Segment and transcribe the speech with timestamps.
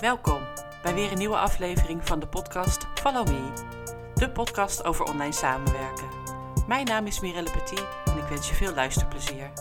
[0.00, 0.42] Welkom
[0.82, 3.52] bij weer een nieuwe aflevering van de podcast Follow Me,
[4.14, 6.08] de podcast over online samenwerken.
[6.66, 9.52] Mijn naam is Mirelle Petit en ik wens je veel luisterplezier.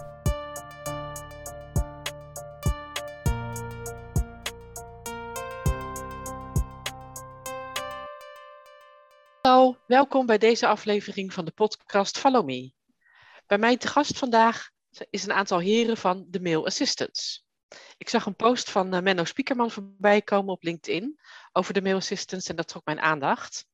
[9.42, 12.74] Hallo, welkom bij deze aflevering van de podcast Follow Me.
[13.48, 14.70] Bij mij te gast vandaag
[15.10, 17.43] is een aantal heren van de Mail Assistants.
[17.98, 21.20] Ik zag een post van uh, Menno Spiekerman voorbij komen op LinkedIn
[21.52, 23.66] over de Mail Assistants en dat trok mijn aandacht.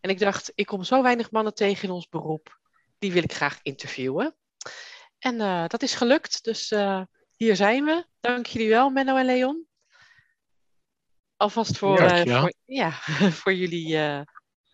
[0.00, 2.58] En ik dacht, ik kom zo weinig mannen tegen in ons beroep,
[2.98, 4.36] die wil ik graag interviewen.
[5.18, 7.02] En uh, dat is gelukt, dus uh,
[7.36, 8.06] hier zijn we.
[8.20, 9.66] Dank jullie wel, Menno en Leon.
[11.36, 12.40] Alvast voor, Ja, ja.
[12.40, 12.90] voor, ja,
[13.40, 13.96] voor jullie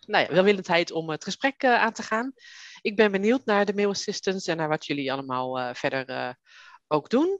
[0.05, 2.33] nou ja, welwillendheid om het gesprek aan te gaan.
[2.81, 6.37] Ik ben benieuwd naar de Mail Assistants en naar wat jullie allemaal verder
[6.87, 7.39] ook doen.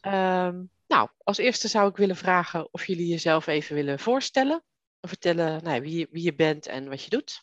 [0.00, 4.64] Um, nou, als eerste zou ik willen vragen of jullie jezelf even willen voorstellen.
[5.00, 7.42] Vertellen nou, wie, wie je bent en wat je doet.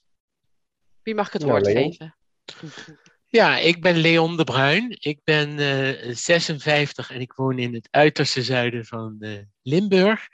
[1.04, 1.92] Wie mag ik het Ja, woord Leon.
[1.92, 2.16] geven?
[3.30, 4.96] Ja, ik ben Leon de Bruin.
[5.00, 10.28] Ik ben eh, 56 en ik woon in het uiterste zuiden van eh, Limburg.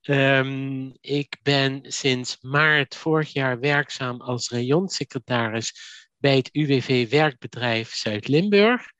[0.00, 5.74] Ehm, ik ben sinds maart vorig jaar werkzaam als rayonsecretaris
[6.16, 8.92] bij het UWV Werkbedrijf Zuid-Limburg.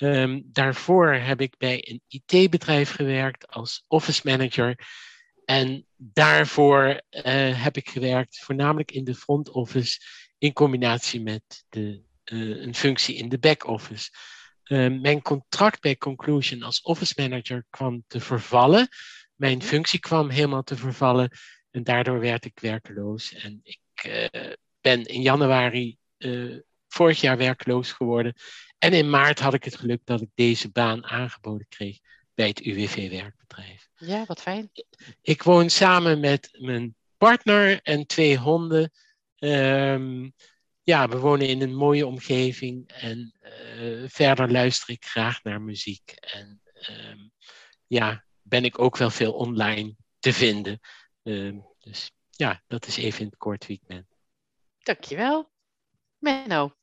[0.00, 4.88] Ehm, daarvoor heb ik bij een IT-bedrijf gewerkt als office manager.
[5.44, 10.00] En daarvoor eh, heb ik gewerkt voornamelijk in de front office
[10.38, 14.10] in combinatie met de, eh, een functie in de back office.
[14.62, 18.88] Ehm, mijn contract bij Conclusion als office manager kwam te vervallen.
[19.34, 21.30] Mijn functie kwam helemaal te vervallen
[21.70, 23.34] en daardoor werd ik werkeloos.
[23.34, 25.98] En ik eh, ben in januari
[26.88, 28.34] vorig jaar werkloos geworden.
[28.80, 31.98] En in maart had ik het geluk dat ik deze baan aangeboden kreeg
[32.34, 33.88] bij het UWV-werkbedrijf.
[33.94, 34.70] Ja, wat fijn.
[35.22, 38.90] Ik woon samen met mijn partner en twee honden.
[39.36, 40.30] Ehm,
[40.82, 46.10] ja, we wonen in een mooie omgeving en eh, verder luister ik graag naar muziek.
[46.10, 47.18] En ehm,
[47.86, 50.80] ja, ben ik ook wel veel online te vinden.
[51.22, 54.08] Ehm, dus ja, dat is even in het kort wie ik ben.
[54.78, 55.50] Dankjewel.
[56.18, 56.74] Menno.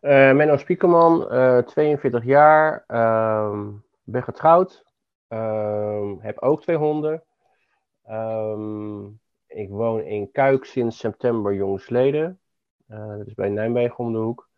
[0.00, 3.72] Eh Menno Spiekerman, eh 42 jaar, ehm,
[4.04, 4.84] ben getrouwd,
[5.28, 7.22] ehm, heb ook twee honden.
[8.04, 9.06] Ehm,
[9.46, 12.40] ik woon in Kuik sinds september jongsleden.
[12.88, 14.48] Eh dat is bij Nijmegen om de hoek.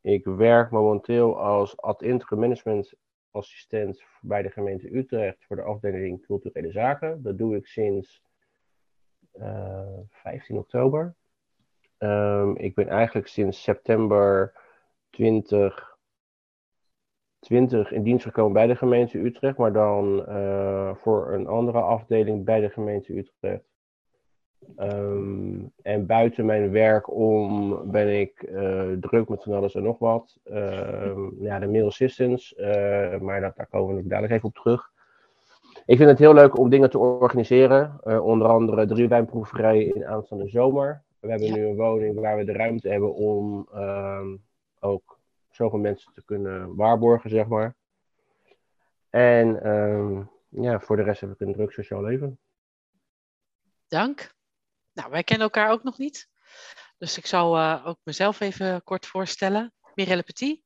[0.00, 2.94] Ik werk momenteel als ad interim management
[3.30, 7.22] assistent bij de gemeente Utrecht voor de afdeling culturele zaken.
[7.22, 8.22] Dat doe ik sinds
[9.32, 11.14] eh 15 oktober.
[11.98, 14.52] Ehm, ik ben eigenlijk sinds september
[15.10, 22.44] 2020 in dienst gekomen bij de gemeente Utrecht, maar dan eh, voor een andere afdeling
[22.44, 23.64] bij de gemeente Utrecht.
[24.76, 29.98] Ehm, en buiten mijn werk om ben ik eh, druk met van alles en nog
[29.98, 30.38] wat.
[30.44, 34.90] Ehm, ja, de mail assistance, eh, maar dat, daar komen we dadelijk even op terug.
[35.86, 38.00] Ik vind het heel leuk om dingen te organiseren.
[38.22, 41.04] onder andere drie wijnproeverijen in aanstaande zomer.
[41.20, 41.54] We hebben Ja.
[41.54, 44.36] nu een woning waar we de ruimte hebben om ehm,
[44.80, 45.18] ook
[45.50, 47.74] zoveel mensen te kunnen waarborgen, zeg maar.
[49.10, 52.38] En ehm, ja, voor de rest heb ik een druk sociaal leven.
[53.88, 54.34] Dank.
[54.92, 56.28] Nou, wij kennen elkaar ook nog niet.
[56.98, 59.74] Dus ik zal eh, ook mezelf even kort voorstellen.
[59.94, 60.62] Mirelle Petit.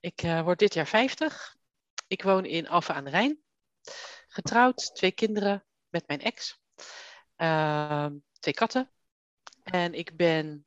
[0.00, 1.56] Ik eh, word dit jaar 50.
[2.06, 3.42] Ik woon in Alphen aan de Rijn.
[4.28, 6.60] Getrouwd, twee kinderen met mijn ex.
[7.36, 8.90] Ehm, twee katten.
[9.62, 10.66] En ik ben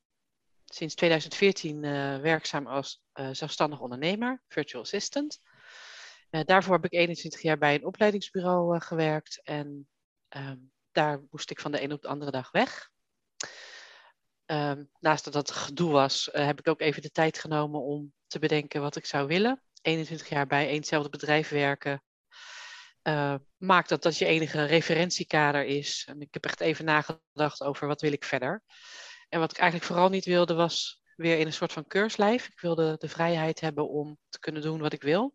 [0.64, 5.40] sinds 2014 eh, werkzaam als eh, zelfstandig ondernemer, virtual assistant.
[6.30, 9.40] Eh, daarvoor heb ik 21 jaar bij een opleidingsbureau gewerkt.
[9.42, 9.88] En
[10.28, 10.58] ehm,
[10.92, 12.90] daar moest ik van de ene op de andere dag weg.
[14.46, 18.38] Ehm, naast dat dat gedoe was, heb ik ook even de tijd genomen om te
[18.38, 19.62] bedenken wat ik zou willen.
[19.82, 22.02] 21 jaar bij éénzelfde bedrijf werken.
[23.04, 26.04] Eh, maakt dat dat je enige referentiekader is.
[26.08, 28.62] En ik heb echt even nagedacht over wat wil ik verder.
[29.28, 32.46] En wat ik eigenlijk vooral niet wilde was weer in een soort van keurslijf.
[32.46, 35.34] Ik wilde de vrijheid hebben om te kunnen doen wat ik wil.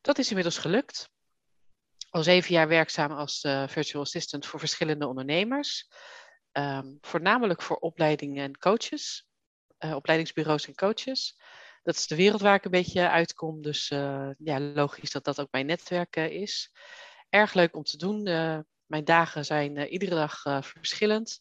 [0.00, 1.12] Dat is inmiddels gelukt
[2.14, 5.88] al zeven jaar werkzaam als eh, virtual assistant voor verschillende ondernemers.
[6.52, 9.26] Ehm, voornamelijk voor opleidingen en coaches,
[9.78, 11.38] eh, opleidingsbureaus en coaches.
[11.84, 15.40] Dat is de wereld waar ik een beetje uitkom, dus eh, ja, logisch dat dat
[15.40, 16.72] ook mijn netwerk eh, is.
[17.28, 18.26] Erg leuk om te doen.
[18.26, 21.40] eh, mijn dagen zijn iedere dag verschillend.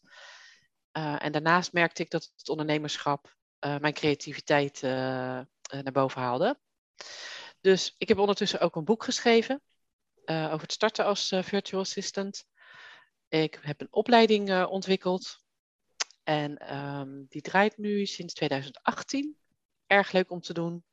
[0.91, 6.59] En daarnaast merkte ik dat het ondernemerschap mijn creativiteit naar boven haalde.
[7.61, 9.61] Dus ik heb ondertussen ook een boek geschreven.
[10.25, 12.45] over het starten als virtual assistant.
[13.27, 15.43] Ik heb een opleiding ontwikkeld.
[16.23, 19.42] En ehm, die draait nu sinds 2018.
[19.93, 20.85] Erg leuk om te doen.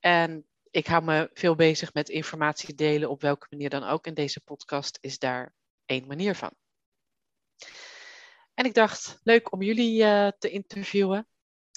[0.00, 4.06] En ik hou me veel bezig met informatie delen, op welke manier dan ook.
[4.06, 6.52] En deze podcast is daar één manier van.
[8.54, 11.28] En ik dacht, leuk om jullie uh, te interviewen.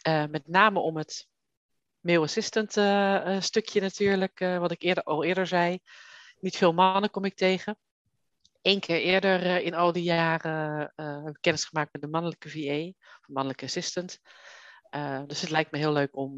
[0.07, 1.28] Uh, met name om het
[2.00, 5.80] mail assistant uh, stukje natuurlijk, wat ik eerder, al eerder zei.
[6.40, 7.78] Niet veel mannen kom ik tegen.
[8.62, 12.92] Eén keer eerder in al die jaren heb ik kennis gemaakt met de mannelijke VA,
[13.25, 14.19] mannelijke assistant.
[15.27, 16.37] Dus het lijkt me heel leuk om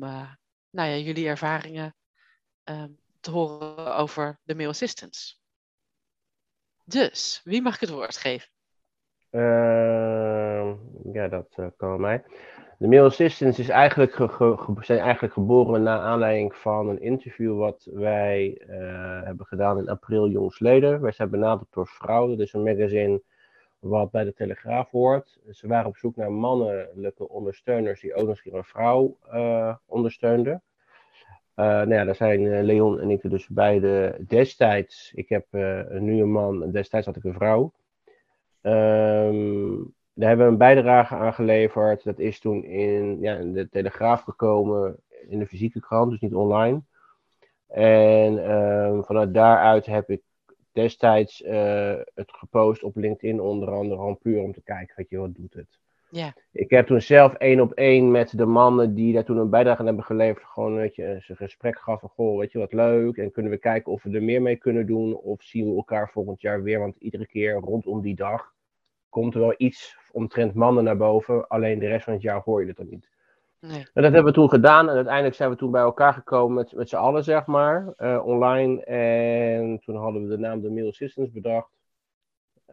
[0.69, 1.95] nou ja, jullie ervaringen
[2.67, 2.89] Ehm,
[3.19, 5.41] te horen over de mail assistants.
[6.83, 8.49] Dus, wie mag ik het woord geven?
[9.31, 10.73] Uh,
[11.13, 12.23] ja, dat uh, kan mij.
[12.77, 14.13] De mail assistants is eigenlijk
[14.79, 18.61] zijn eigenlijk geboren na aanleiding van een interview wat wij
[19.23, 21.01] hebben gedaan in april jongsleden.
[21.01, 21.87] Wij zijn benaderd door
[22.37, 23.21] dat is een magazine
[23.87, 25.39] wat bij de Telegraaf hoort.
[25.51, 30.61] Ze waren op zoek naar mannelijke ondersteuners die ook eens een vrouw uh, ondersteunden.
[31.55, 35.11] Uh, nou ja, daar zijn eh, Leon en ik dus beide destijds.
[35.15, 37.73] Ik heb uh, nu een man, destijds had ik een vrouw.
[38.61, 42.03] Um, daar hebben we een bijdrage aan geleverd.
[42.03, 44.97] Dat is toen in, ja, in de Telegraaf gekomen,
[45.27, 46.81] in de fysieke krant, dus niet online.
[47.67, 50.21] En um, vanuit daaruit heb ik
[50.83, 51.43] destijds
[52.13, 55.53] het gepost op LinkedIn, onder andere, gewoon puur om te kijken, weet je, wat doet
[55.53, 55.79] het.
[56.09, 56.33] Ja.
[56.51, 59.79] Ik heb toen zelf één op één met de mannen die daar toen een bijdrage
[59.79, 63.17] aan hebben geleverd, gewoon weet je, een gesprek gehad van, goh, weet je wat leuk,
[63.17, 66.09] en kunnen we kijken of we er meer mee kunnen doen, of zien we elkaar
[66.09, 68.53] volgend jaar weer, want iedere keer rondom die dag
[69.09, 72.61] komt er wel iets omtrent mannen naar boven, alleen de rest van het jaar hoor
[72.61, 73.09] je het dan niet.
[73.67, 73.79] Nee.
[73.93, 76.73] En dat hebben we toen gedaan en uiteindelijk zijn we toen bij elkaar gekomen met,
[76.73, 78.83] met z'n allen, zeg maar, uh, online.
[78.83, 81.69] En toen hadden we de naam de Mail Assistants bedacht.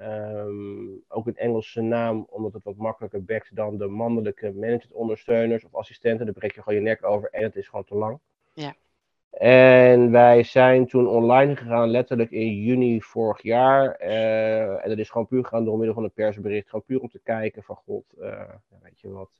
[0.01, 5.75] Um, ook een Engelse naam, omdat het wat makkelijker bekt dan de mannelijke managementondersteuners of
[5.75, 6.27] assistenten.
[6.27, 8.19] Daar breek je gewoon je nek over en het is gewoon te lang.
[8.53, 8.75] Ja.
[9.39, 14.01] En wij zijn toen online gegaan, letterlijk in juni vorig jaar.
[14.01, 16.69] Uh, en dat is gewoon puur gegaan door middel van een persbericht.
[16.69, 18.49] Gewoon puur om te kijken van, god, uh,
[18.83, 19.31] weet je wat,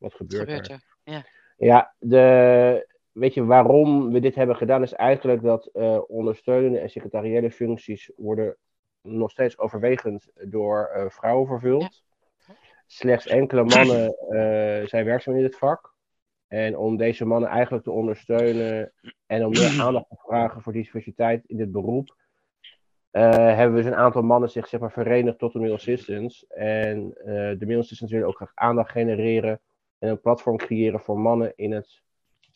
[0.00, 0.82] wat gebeurt, gebeurt er?
[1.04, 1.24] Ja,
[1.56, 5.70] ja de, weet je, waarom we dit hebben gedaan is eigenlijk dat
[6.06, 8.56] ondersteunende en secretariële functies worden
[9.02, 12.02] nog steeds overwegend door uh, vrouwen vervuld.
[12.86, 15.94] Slechts enkele mannen uh, zijn werkzaam in dit vak.
[16.48, 18.92] En om deze mannen eigenlijk te ondersteunen
[19.26, 22.16] en om meer aandacht te vragen voor diversiteit in dit beroep,
[23.10, 26.46] hebben we dus een aantal mannen zich zeg maar, verenigd tot de Mail Assistants.
[26.48, 27.10] En
[27.58, 29.60] de Mail Assistants willen ook graag aandacht genereren
[30.00, 32.02] en een platform creëren voor mannen in het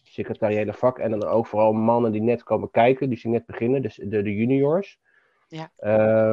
[0.03, 0.99] secretariële vak.
[0.99, 4.35] En dan ook vooral mannen die net komen kijken, die net beginnen, dus de, de
[4.35, 5.01] juniors.
[5.49, 5.71] Ja.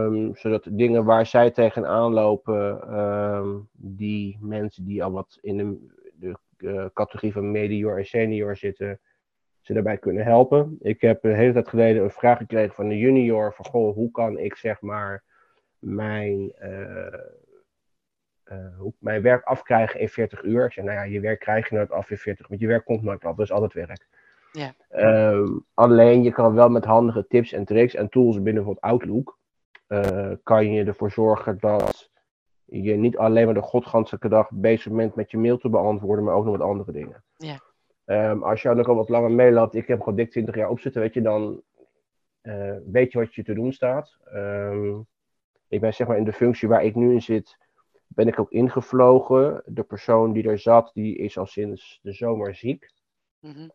[0.03, 5.77] Um, zodat dingen waar zij tegenaan lopen, um, die mensen die al wat in de,
[6.13, 8.99] de uh, categorie van medior en senior zitten,
[9.61, 10.77] ze daarbij kunnen helpen.
[10.79, 14.11] Ik heb een hele tijd geleden een vraag gekregen van een junior: van goh, hoe
[14.11, 15.23] kan ik zeg maar
[15.79, 17.05] mijn, uh,
[18.51, 20.65] uh, hoe, mijn werk afkrijgen in 40 uur?
[20.65, 22.67] Ik zeg, nou ja, je werk krijg je nooit af in 40 uur, want je
[22.67, 24.07] werk komt nooit af, dus altijd werk.
[24.51, 24.73] Ja.
[25.31, 29.37] Um, alleen je kan wel met handige tips en tricks en tools binnen bijvoorbeeld Outlook,
[29.87, 32.09] uh, kan je ervoor zorgen dat
[32.65, 36.35] je niet alleen maar de godganse dag bezig bent met je mail te beantwoorden, maar
[36.35, 37.23] ook nog wat andere dingen.
[37.37, 37.59] Ja.
[38.05, 41.01] Um, als je ook al wat langer had, ik heb gewoon dik 20 jaar opzitten,
[41.01, 41.61] weet je, dan
[42.43, 44.17] uh, weet je wat je te doen staat.
[44.33, 45.07] Um,
[45.67, 47.57] ik ben zeg maar in de functie waar ik nu in zit,
[48.15, 49.61] ben ik ook ingevlogen.
[49.65, 52.91] De persoon die er zat, die is al sinds de zomer ziek.
[53.39, 53.71] Mm -hmm.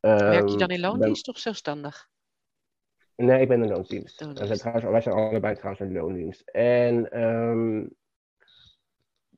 [0.00, 1.34] Werk je dan in loondienst ben...
[1.34, 2.08] of zelfstandig?
[3.16, 4.24] Nee, ik ben in loondienst.
[4.24, 6.40] Wij zijn, trouwens, wij zijn allebei trouwens in loondienst.
[6.48, 7.96] En um,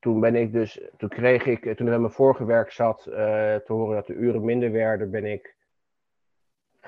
[0.00, 3.14] toen ben ik dus, toen kreeg ik, toen ik bij mijn vorige werk zat, uh,
[3.14, 5.56] te horen dat de uren minder werden, ben ik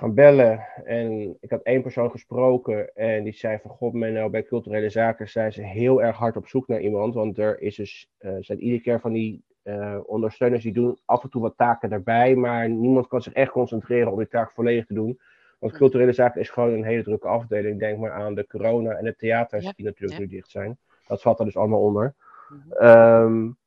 [0.01, 0.67] gaan bellen.
[0.85, 4.91] En ik had één persoon gesproken en die zei van, god, men nou bij culturele
[4.91, 7.15] zaken zijn ze heel erg hard op zoek naar iemand.
[7.15, 11.23] Want er is dus, uh, zijn iedere keer van die uh, ondersteuners die doen af
[11.23, 14.87] en toe wat taken daarbij, maar niemand kan zich echt concentreren om die taak volledig
[14.87, 15.21] te doen.
[15.59, 17.79] Want culturele zaken is gewoon een hele drukke afdeling.
[17.79, 19.73] Denk maar aan de corona en de theaters ja.
[19.77, 20.27] die natuurlijk ja.
[20.27, 20.79] nu dicht zijn.
[21.07, 22.15] Dat valt er dus allemaal onder.
[22.49, 22.87] Mm -hmm.
[22.89, 23.59] um,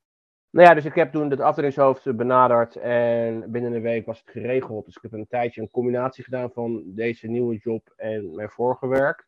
[0.53, 4.29] nou ja, dus ik heb toen het afdelingshoofd benaderd en binnen een week was het
[4.29, 4.86] geregeld.
[4.86, 8.88] Dus ik heb een tijdje een combinatie gedaan van deze nieuwe job en mijn vorige
[8.88, 9.27] werk.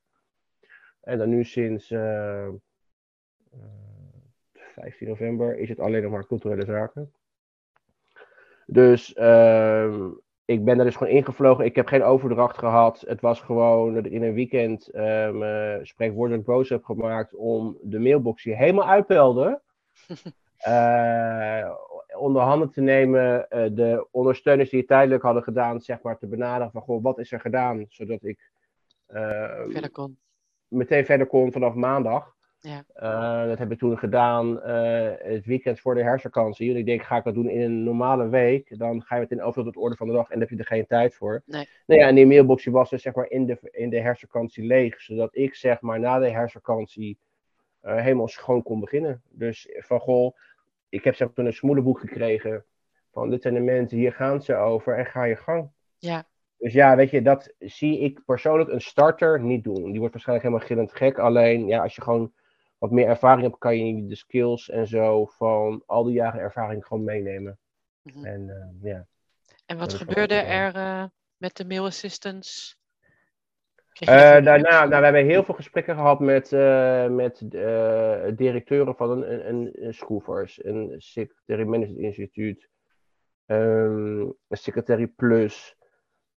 [1.02, 2.48] En dan nu sinds uh,
[4.54, 7.14] 15 november is het alleen nog maar culturele zaken.
[8.66, 10.08] Dus uh,
[10.46, 11.66] ik ben daar dus gewoon ingevlogen.
[11.66, 13.04] Ik heb geen overdracht gehad.
[13.08, 18.00] Het was gewoon dat ik in een weekend uh, spreekwoordelijk boos heb gemaakt om de
[18.00, 19.62] mailbox die helemaal uitpelde.
[20.68, 21.76] uh,
[22.18, 26.28] onder handen te nemen, uh, de ondersteuners die het tijdelijk hadden gedaan, zeg maar, te
[26.28, 27.86] benaderen van, goh, wat is er gedaan?
[27.90, 28.52] Zodat ik
[29.08, 30.18] verder kon.
[30.68, 32.34] meteen verder kon vanaf maandag.
[32.60, 33.46] Ja.
[33.46, 34.60] Dat heb ik toen gedaan
[35.20, 36.72] het weekend voor de herfstvakantie.
[36.72, 38.78] En ik denk, ga ik dat doen in een normale week?
[38.80, 40.58] Dan ga je het in over tot orde van de dag en dan heb je
[40.58, 41.42] er geen tijd voor.
[41.46, 41.70] Nee.
[41.86, 45.02] Nou ja, en die mailbox was dus zeg maar in de, in de herfstvakantie leeg.
[45.02, 47.18] Zodat ik zeg maar na de herfstvakantie
[47.82, 49.22] helemaal schoon kon beginnen.
[49.30, 50.36] Dus van goh,
[50.96, 52.66] ik heb maar toen een smoelenboek gekregen.
[53.12, 55.70] Van dit zijn de mensen, hier gaan ze over en ga je gang.
[55.98, 56.28] Ja.
[56.58, 59.92] Dus ja, weet je, dat zie ik persoonlijk een starter niet doen.
[59.92, 61.18] Die wordt waarschijnlijk helemaal gillend gek.
[61.18, 62.34] Alleen, ja, als je gewoon
[62.78, 66.86] wat meer ervaring hebt, kan je de skills en zo van al die jaren ervaring
[66.86, 67.60] gewoon meenemen.
[68.02, 68.26] Mm -hmm.
[68.26, 69.08] En uh, ja.
[69.66, 71.06] En wat gebeurde er uh,
[71.38, 72.78] met de mail assistants?
[74.02, 74.08] Uh,
[74.44, 76.52] daarna, nou, we hebben heel veel gesprekken gehad met,
[77.10, 77.46] met
[78.38, 79.94] directeuren van een, een, een
[80.58, 82.70] een Secretary Management Instituut,
[83.46, 85.76] um, een Secretary Plus.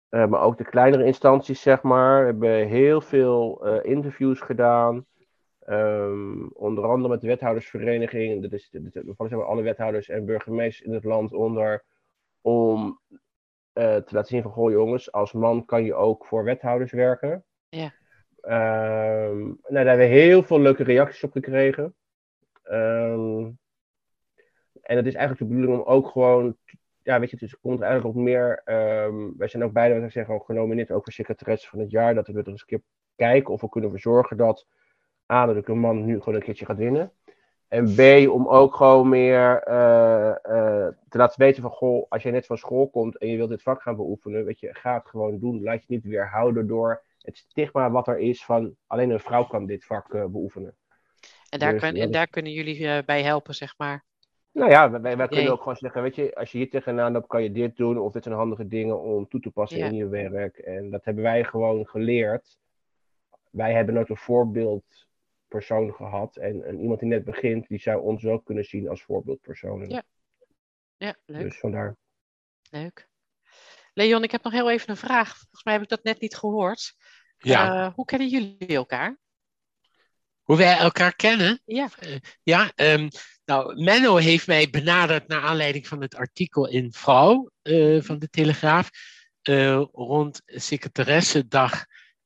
[0.10, 2.20] Maar ook de kleinere instanties, zeg maar.
[2.20, 5.06] We hebben heel veel interviews gedaan.
[5.68, 8.42] Um, onder andere met de wethoudersvereniging.
[8.42, 11.84] Dat is, dat maar, alle wethouders en burgemeesters in het land onder.
[12.42, 13.00] Om
[13.76, 17.44] uh, te laten zien van, goh jongens, als man kan je ook voor wethouders werken.
[17.70, 17.94] Ja.
[19.28, 21.96] Um, nou, daar hebben we heel veel leuke reacties op gekregen.
[22.72, 23.58] Um,
[24.82, 26.58] en het is eigenlijk de bedoeling om ook gewoon
[27.06, 28.62] ja, weet je, dus komt eigenlijk ook meer.
[28.66, 31.92] Um, wij zijn ook beide, wat ik zeg, ook genomineerd ook voor secretaresse van het
[31.92, 32.16] jaar.
[32.16, 32.82] Dat we er eens een keer
[33.16, 34.68] kijken of we kunnen ervoor zorgen dat
[35.34, 37.12] A, dat een man nu gewoon een keertje gaat winnen.
[37.68, 42.32] En B, om ook gewoon meer uh, uh, te laten weten van, goh, als jij
[42.32, 45.08] net van school komt en je wilt dit vak gaan beoefenen, weet je, ga het
[45.08, 45.64] gewoon doen.
[45.64, 49.66] Laat je niet weerhouden door het stigma wat er is van alleen een vrouw kan
[49.66, 50.76] dit vak uh, beoefenen.
[51.50, 54.04] En daar, Dus, kun, en daar kunnen jullie bij helpen, zeg maar.
[54.52, 57.28] Nou ja, wij, wij kunnen ook gewoon zeggen, weet je, als je hier tegenaan loopt,
[57.28, 58.00] kan je dit doen.
[58.00, 59.86] Of dit zijn handige dingen om toe te passen Ja.
[59.86, 60.58] in je werk.
[60.58, 62.58] En dat hebben wij gewoon geleerd.
[63.50, 64.18] Wij hebben nooit een
[65.62, 66.36] voorbeeldpersoon gehad.
[66.36, 69.90] En, en iemand die net begint, die zou ons ook kunnen zien als voorbeeldpersonen.
[69.90, 70.04] Ja.
[70.98, 71.42] Ja, leuk.
[71.42, 71.96] Dus vandaar.
[72.72, 73.10] leuk.
[73.94, 75.38] Leon, ik heb nog heel even een vraag.
[75.38, 76.96] Volgens mij heb ik dat net niet gehoord.
[77.38, 79.18] Ja, Eh, hoe kennen jullie elkaar?
[80.42, 81.62] hoe wij elkaar kennen.
[81.66, 81.90] Ja,
[82.44, 83.10] Ja, ehm,
[83.46, 88.30] nou, Menno heeft mij benaderd naar aanleiding van het artikel in Vrouw eh, van de
[88.30, 88.90] Telegraaf.
[89.42, 91.86] Eh, rond secretaressendag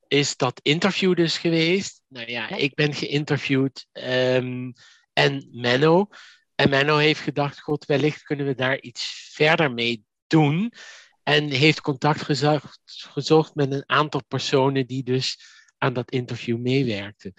[0.09, 2.01] is dat interview dus geweest.
[2.07, 4.71] Nou ja, ik ben geïnterviewd ehm,
[5.13, 6.07] en Menno.
[6.55, 10.73] En Menno heeft gedacht, god, wellicht kunnen we daar iets verder mee doen.
[11.23, 15.37] En heeft contact gezocht, gezocht met een aantal personen die dus
[15.77, 17.33] aan dat interview meewerkten.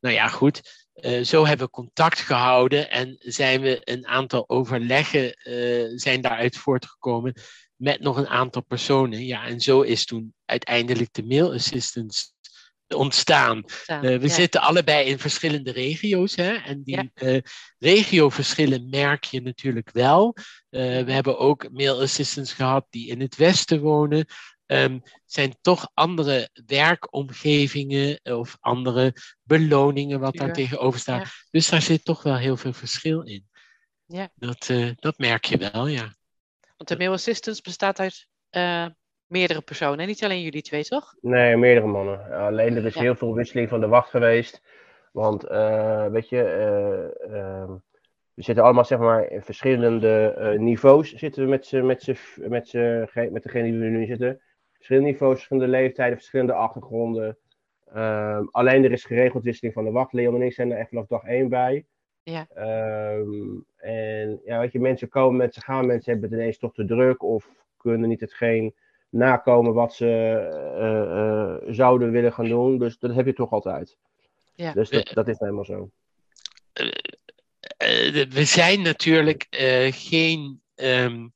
[0.00, 0.86] Nou ja, goed.
[0.92, 6.56] Eh, zo hebben we contact gehouden en zijn we een aantal overleggen eh, zijn daaruit
[6.56, 7.34] voortgekomen
[7.76, 9.24] met nog een aantal personen.
[9.24, 12.26] Ja, en zo is toen uiteindelijk de mail assistance
[12.94, 13.62] ontstaan.
[13.66, 14.04] staan.
[14.04, 14.34] Eh, we ja.
[14.34, 16.36] zitten allebei in verschillende regio's.
[16.36, 16.52] Hè?
[16.52, 17.08] En die Ja.
[17.14, 17.40] eh,
[17.78, 20.36] regioverschillen merk je natuurlijk wel.
[20.70, 24.26] Eh, we hebben ook mail assistants gehad die in het westen wonen.
[24.66, 31.22] Ehm, zijn toch andere werkomgevingen of andere beloningen wat daar tegenover staat.
[31.22, 31.30] Ja.
[31.50, 33.46] Dus daar zit toch wel heel veel verschil in.
[34.06, 34.30] Ja.
[34.34, 36.14] Dat, dat merk je wel, ja.
[36.76, 38.86] Want de mail assistance bestaat uit eh,
[39.26, 39.98] meerdere personen.
[39.98, 41.14] en Niet alleen jullie twee, toch?
[41.20, 42.30] Nee, meerdere mannen.
[42.32, 43.00] Alleen er is Ja.
[43.00, 44.62] heel veel wisseling van de wacht geweest.
[45.12, 47.72] Want, eh, weet je, eh, ehm,
[48.34, 52.06] we zitten allemaal zeg maar in verschillende niveaus zitten we met, met,
[52.36, 52.68] met,
[53.10, 54.40] ge- met degene die we nu zitten.
[54.72, 57.38] Verschillende niveaus, verschillende leeftijden, verschillende achtergronden.
[57.92, 60.12] Ehm, alleen er is geregeld wisseling van de wacht.
[60.12, 61.86] Leon en ik zijn er echt vanaf dag één bij.
[62.22, 62.46] Ja.
[62.54, 66.84] Ehm, en ja, weet je, mensen komen, mensen gaan, mensen hebben het ineens toch te
[66.84, 68.74] druk of kunnen niet hetgeen
[69.08, 70.06] nakomen wat ze
[70.78, 72.78] eh, eh, zouden willen gaan doen.
[72.78, 73.96] Dus dat heb je toch altijd.
[74.54, 74.72] Ja.
[74.72, 75.90] Dus dat, dat is nou helemaal zo.
[77.76, 81.28] Eh, we zijn natuurlijk eh, geen, ehm,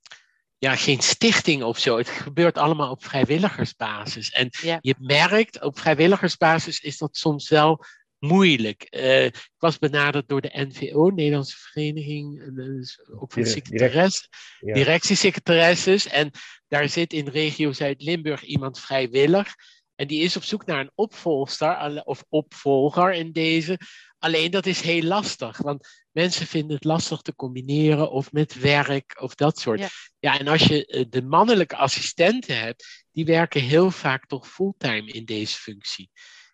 [0.58, 1.96] ja, geen stichting of zo.
[1.96, 4.30] Het gebeurt allemaal op vrijwilligersbasis.
[4.30, 4.78] En Ja.
[4.80, 7.84] je merkt, op vrijwilligersbasis is dat soms wel
[8.20, 8.82] moeilijk.
[8.82, 14.28] Eh, ik was benaderd door de NVO, Nederlandse Vereniging, dus ook van Direct- secretares,
[14.60, 14.74] Ja.
[14.74, 16.06] directiesecretaresses.
[16.06, 16.30] En
[16.68, 19.54] daar zit in regio Zuid-Limburg iemand vrijwillig.
[19.94, 23.78] En die is op zoek naar een opvolster of opvolger in deze.
[24.18, 29.20] Alleen dat is heel lastig, want mensen vinden het lastig te combineren of met werk
[29.20, 29.88] of dat soort.
[30.18, 35.10] Ja, en als je eh, de mannelijke assistenten hebt, die werken heel vaak toch fulltime
[35.12, 36.10] in deze functie.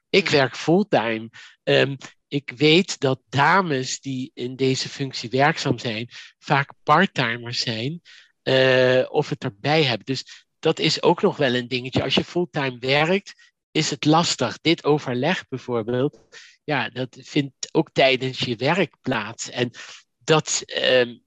[0.08, 1.30] Ik werk fulltime.
[1.62, 1.96] Um,
[2.28, 6.08] ik weet dat dames die in deze functie werkzaam zijn,
[6.38, 8.00] vaak parttimers zijn
[8.42, 10.06] uh, of het erbij hebben.
[10.06, 12.02] Dus dat is ook nog wel een dingetje.
[12.02, 14.58] Als je fulltime werkt, is het lastig.
[14.60, 16.18] Dit overleg bijvoorbeeld,
[16.64, 19.50] ja, dat vindt ook tijdens je werk plaats.
[19.50, 19.70] En
[20.18, 20.62] dat.
[20.82, 21.22] Um,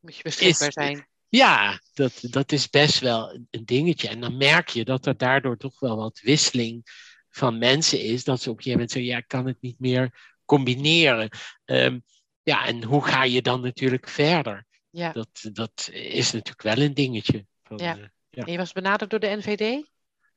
[0.00, 1.06] Moet je beschikbaar zijn.
[1.28, 4.08] Ja, dat, dat is best wel een dingetje.
[4.08, 6.86] En dan merk je dat er daardoor toch wel wat wisseling
[7.32, 8.24] van mensen is.
[8.24, 11.28] Dat ze op een gegeven moment zeggen, ja, ik kan het niet meer combineren.
[11.64, 12.04] Um,
[12.42, 14.66] ja, en hoe ga je dan natuurlijk verder?
[14.90, 15.12] Ja.
[15.12, 17.46] Dat, dat is natuurlijk wel een dingetje.
[17.62, 17.96] Van, ja.
[17.96, 18.44] Uh, ja.
[18.44, 19.90] En je was benaderd door de NVD?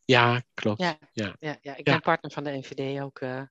[0.05, 0.81] Ja, klopt.
[0.81, 1.35] Ja, ja.
[1.39, 1.75] ja, ja.
[1.75, 3.19] ik ben partner van de NVD ook.
[3.19, 3.41] Uh,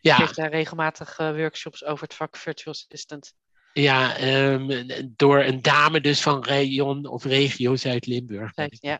[0.00, 0.18] ja.
[0.18, 3.34] Ik geef daar regelmatig uh, workshops over het vak Virtual Assistant.
[3.72, 4.86] Ja, um,
[5.16, 8.52] door een dame dus van Rayon of Regio Zuid-Limburg.
[8.70, 8.98] Ja.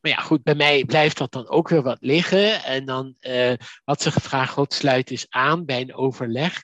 [0.00, 2.64] Maar ja, goed, bij mij blijft dat dan ook weer wat liggen.
[2.64, 3.52] En dan uh,
[3.84, 6.62] had ze gevraagd, God sluit eens aan bij een overleg.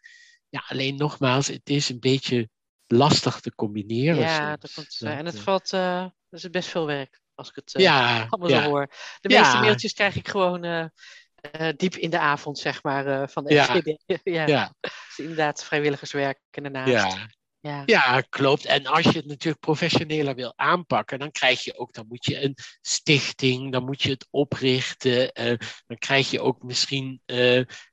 [0.49, 2.49] Ja, alleen nogmaals, het is een beetje
[2.87, 4.21] lastig te combineren.
[4.21, 7.55] Ja, dat komt, dat, en het valt, uh, dat is best veel werk als ik
[7.55, 8.63] het uh, ja, allemaal ja.
[8.63, 8.91] zo hoor.
[9.21, 10.91] De meeste mailtjes krijg ik gewoon
[11.61, 13.81] uh, diep in de avond, zeg maar, van de ja.
[14.23, 14.47] ja.
[14.47, 14.75] ja.
[14.81, 17.17] Dus inderdaad vrijwilligerswerk daarnaast.
[17.17, 17.29] Ja.
[17.61, 17.83] Ja.
[17.87, 18.65] ja, klopt.
[18.65, 22.43] En als je het natuurlijk professioneler wil aanpakken, dan krijg je ook, dan moet je
[22.43, 25.41] een stichting, dan moet je het oprichten.
[25.41, 27.21] Uh, dan krijg je ook misschien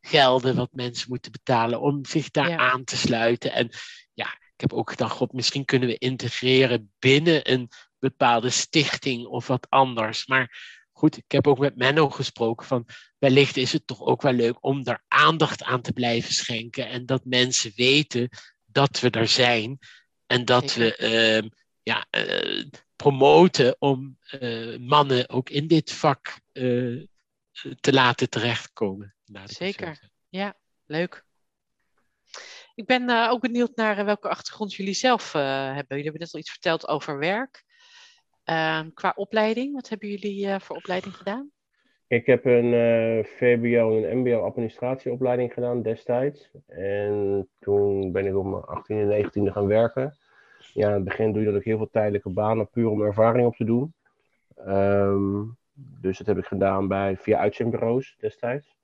[0.02, 3.52] gelden wat mensen moeten betalen om zich daar aan te sluiten.
[3.52, 3.70] En
[4.14, 4.26] ja,
[4.62, 9.70] ik heb ook gedacht, god, misschien kunnen we integreren binnen een bepaalde stichting of wat
[9.70, 10.28] anders.
[10.28, 12.86] Maar goed, ik heb ook met Menno gesproken van
[13.18, 17.06] wellicht is het toch ook wel leuk om daar aandacht aan te blijven schenken en
[17.06, 18.30] dat mensen weten
[18.66, 19.80] dat we er zijn
[20.26, 21.50] en dat we uh,
[21.84, 22.66] ja, uh,
[22.96, 27.06] promoten om uh, mannen ook in dit vak eh,
[27.80, 29.16] te laten terechtkomen.
[29.46, 30.56] Zeker, ja,
[30.86, 31.26] leuk.
[32.76, 35.86] Ik ben ook benieuwd naar welke achtergrond jullie zelf hebben.
[35.88, 37.64] Jullie hebben net al iets verteld over werk.
[38.52, 41.52] Ehm, qua opleiding, wat hebben jullie uh, voor opleiding gedaan?
[42.08, 46.52] Ik heb een uh, VBO en een MBO-administratieopleiding gedaan destijds.
[46.68, 50.18] En toen ben ik op mijn 18e en 19e gaan werken.
[50.74, 53.48] Ja, in het begin doe je dat ook heel veel tijdelijke banen, puur om ervaring
[53.48, 53.94] op te doen.
[54.68, 58.78] Um, dus dat heb ik gedaan bij, via uitzendbureaus destijds.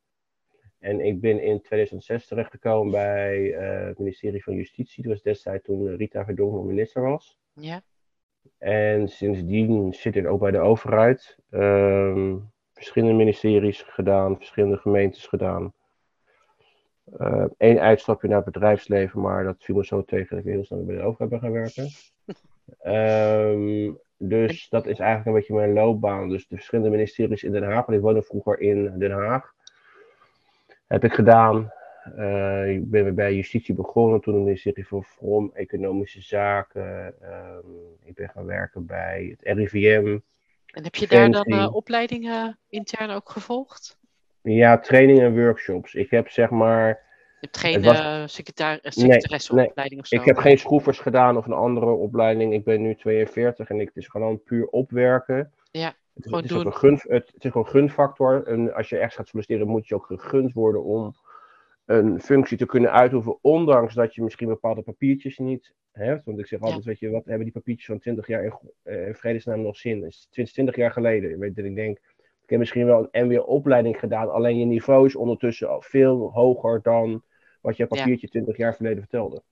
[0.79, 5.03] En ik ben in 2006 terechtgekomen bij uh, het ministerie van Justitie.
[5.03, 7.39] Dat was destijds toen Rita Verdonk minister was.
[7.53, 7.81] Ja.
[8.57, 11.37] En sindsdien zit ik ook bij de overheid.
[11.49, 15.73] Um, verschillende ministeries gedaan, verschillende gemeentes gedaan.
[17.57, 20.63] Eén uh, uitstapje naar het bedrijfsleven, maar dat viel me zo tegen dat ik heel
[20.63, 21.89] snel bij de overheid ben gaan werken.
[22.83, 26.29] um, dus dat is eigenlijk een beetje mijn loopbaan.
[26.29, 29.53] Dus de verschillende ministeries in Den Haag, want ik woonde vroeger in Den Haag.
[30.87, 31.71] Heb ik gedaan.
[32.17, 37.13] Uh, ik ben bij justitie begonnen, toen het ministerie van Vrom, Economische Zaken.
[37.23, 40.17] Um, ik ben gaan werken bij het RIVM.
[40.73, 43.97] En heb je daar dan uh, opleidingen intern ook gevolgd?
[44.41, 45.95] Ja, trainingen en workshops.
[45.95, 46.87] Ik heb zeg maar.
[46.87, 47.99] Je hebt geen was...
[47.99, 49.99] uh, secretaresseopleiding nee, nee.
[49.99, 50.15] of zo?
[50.15, 52.53] Ik heb geen schroevers gedaan of een andere opleiding.
[52.53, 55.51] Ik ben nu 42 en ik, het is gewoon puur opwerken.
[55.71, 58.47] Ja, het, het, is, een gun, het, het is gewoon gunfactor.
[58.47, 61.15] En als je ergens gaat solliciteren, moet je ook gegund worden om
[61.87, 66.25] een functie te kunnen uitoefenen, ondanks dat je misschien bepaalde papiertjes niet hebt.
[66.25, 69.07] Want ik zeg altijd, weet je, wat hebben die papiertjes van 20 jaar in, uh,
[69.07, 69.99] in vredesnaam nog zin?
[69.99, 71.39] Dat is 20, 20 jaar geleden.
[71.39, 71.97] Weet dat ik denk,
[72.43, 76.81] ik heb misschien wel een MBO-opleiding gedaan, alleen je niveau is ondertussen al veel hoger
[76.81, 77.23] dan
[77.61, 78.31] wat je papiertje ja.
[78.31, 79.43] 20 jaar geleden vertelde.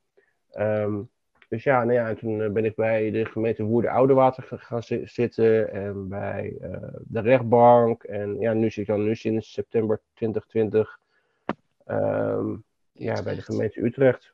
[0.58, 1.10] Um,
[1.50, 4.84] dus ja, nou ja, en toen eh, ben ik bij de gemeente Woerden Oudewater gaan
[5.04, 8.04] zitten en bij uh, de rechtbank.
[8.04, 11.00] En ja, nu zit ik dan nu sinds september 2020
[11.86, 14.34] um, ja, bij de gemeente Utrecht.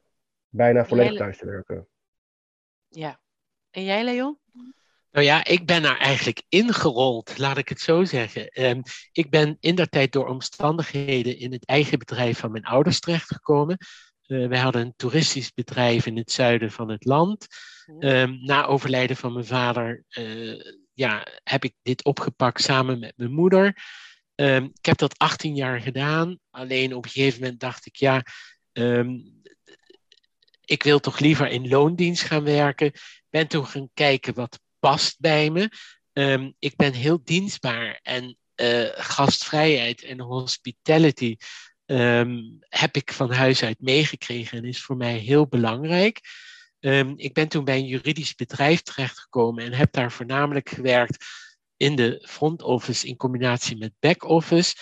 [0.49, 1.87] Bijna volledig thuis te werken.
[2.89, 3.19] Ja.
[3.69, 4.39] En jij, Leon?
[5.11, 8.63] Nou ja, ik ben daar eigenlijk ingerold, laat ik het zo zeggen.
[8.63, 12.99] Um, ik ben in der tijd door omstandigheden in het eigen bedrijf van mijn ouders
[12.99, 13.77] terechtgekomen.
[14.27, 17.47] Uh, wij hadden een toeristisch bedrijf in het zuiden van het land.
[17.99, 20.61] Um, na overlijden van mijn vader uh,
[20.93, 23.83] ja, heb ik dit opgepakt samen met mijn moeder.
[24.35, 26.39] Um, ik heb dat 18 jaar gedaan.
[26.49, 28.23] Alleen op een gegeven moment dacht ik, ja,
[28.71, 29.41] um,
[30.65, 32.91] ik wil toch liever in loondienst gaan werken.
[33.29, 35.69] Ben toen gaan kijken wat past bij me.
[36.13, 41.35] Um, ik ben heel dienstbaar en uh, gastvrijheid en hospitality
[41.85, 46.19] ehm, heb ik van huis uit meegekregen en is voor mij heel belangrijk.
[47.15, 51.25] Ik ben toen bij een juridisch bedrijf terechtgekomen en heb daar voornamelijk gewerkt
[51.81, 54.75] in de front office in combinatie met back office.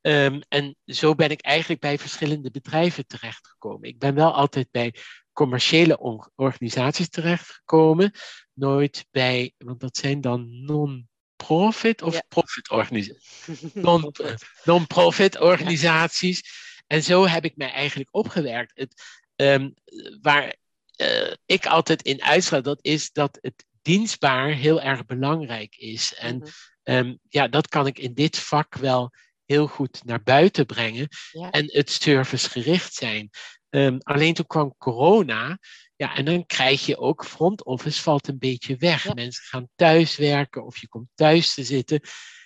[0.00, 3.88] Um, en zo ben ik eigenlijk bij verschillende bedrijven terechtgekomen.
[3.88, 4.94] Ik ben wel altijd bij
[5.32, 5.98] commerciële
[6.34, 8.12] organisaties terechtgekomen,
[8.52, 13.62] nooit bij, want dat zijn dan non-profit of profit organisaties.
[14.64, 16.42] Non-profit organisaties.
[16.86, 18.72] En zo heb ik mij eigenlijk opgewerkt.
[18.74, 19.02] Het,
[19.36, 19.74] um,
[20.20, 20.54] waar
[20.96, 26.14] uh, ik altijd in uitsluit, dat is dat het dienstbaar heel erg belangrijk is.
[26.14, 26.42] En mm
[26.82, 26.94] -hmm.
[26.94, 29.10] um, ja, dat kan ik in dit vak wel
[29.44, 31.50] heel goed naar buiten brengen ja.
[31.50, 33.30] en het servicegericht zijn.
[33.70, 35.58] Um, alleen toen kwam corona,
[35.96, 39.04] ja, en dan krijg je ook front office valt een beetje weg.
[39.04, 39.14] Ja.
[39.14, 42.00] Mensen gaan thuiswerken of je komt thuis te zitten.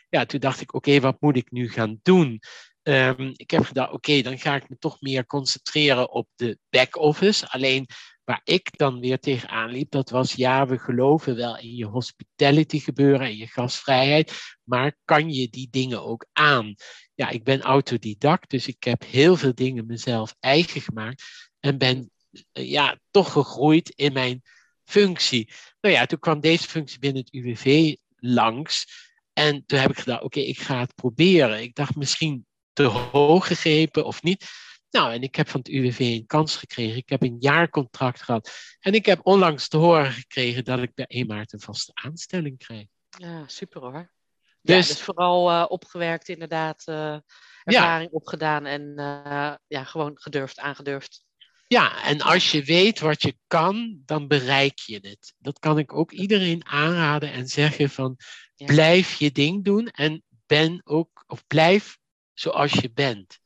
[0.08, 2.40] Ja, toen dacht ik, oké, okay, wat moet ik nu gaan doen?
[2.82, 6.58] Um, ik heb gedacht, oké, okay, dan ga ik me toch meer concentreren op de
[6.68, 7.48] back office.
[7.48, 7.86] Alleen
[8.24, 12.78] Waar ik dan weer tegenaan liep, dat was ja, we geloven wel in je hospitality
[12.78, 14.32] gebeuren en je gastvrijheid,
[14.62, 16.74] maar kan je die dingen ook aan?
[17.14, 21.22] Ja, ik ben autodidact, dus ik heb heel veel dingen mezelf eigen gemaakt
[21.60, 22.10] en ben
[22.52, 24.42] eh, ja, toch gegroeid in mijn
[24.84, 25.52] functie.
[25.80, 28.86] Nou ja, toen kwam deze functie binnen het UWV langs
[29.34, 31.62] en toen heb ik gedacht, oké, ik ga het proberen.
[31.62, 34.46] Ik dacht misschien te hoog gegrepen of niet.
[34.94, 36.96] Nou, en ik heb van het UWV een kans gekregen.
[36.96, 38.50] Ik heb een jaarcontract gehad.
[38.80, 42.58] En ik heb onlangs te horen gekregen dat ik bij 1 maart een vaste aanstelling
[42.58, 42.86] krijg.
[43.08, 44.12] Ja, super hoor.
[44.60, 47.18] Dus, ja, dus vooral uh, opgewerkt inderdaad, uh,
[47.64, 48.16] ervaring ja.
[48.16, 51.24] opgedaan en uh, ja, gewoon gedurfd, aangedurfd.
[51.66, 55.34] Ja, en als je weet wat je kan, dan bereik je het.
[55.38, 58.16] Dat kan ik ook iedereen aanraden en zeggen van
[58.54, 58.66] ja.
[58.66, 61.98] blijf je ding doen en ben ook, of blijf
[62.32, 63.42] zoals je bent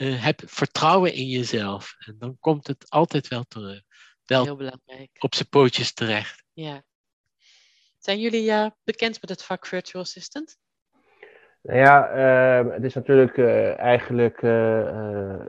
[0.00, 1.94] uh, heb vertrouwen in jezelf.
[1.98, 3.82] En dan komt het altijd wel, terug,
[4.24, 5.10] wel Heel belangrijk.
[5.18, 6.44] op zijn pootjes terecht.
[6.52, 6.82] Ja.
[7.98, 10.58] Zijn jullie uh, bekend met het vak Virtual Assistant?
[11.62, 12.16] Nou ja,
[12.64, 14.40] uh, het is natuurlijk uh, eigenlijk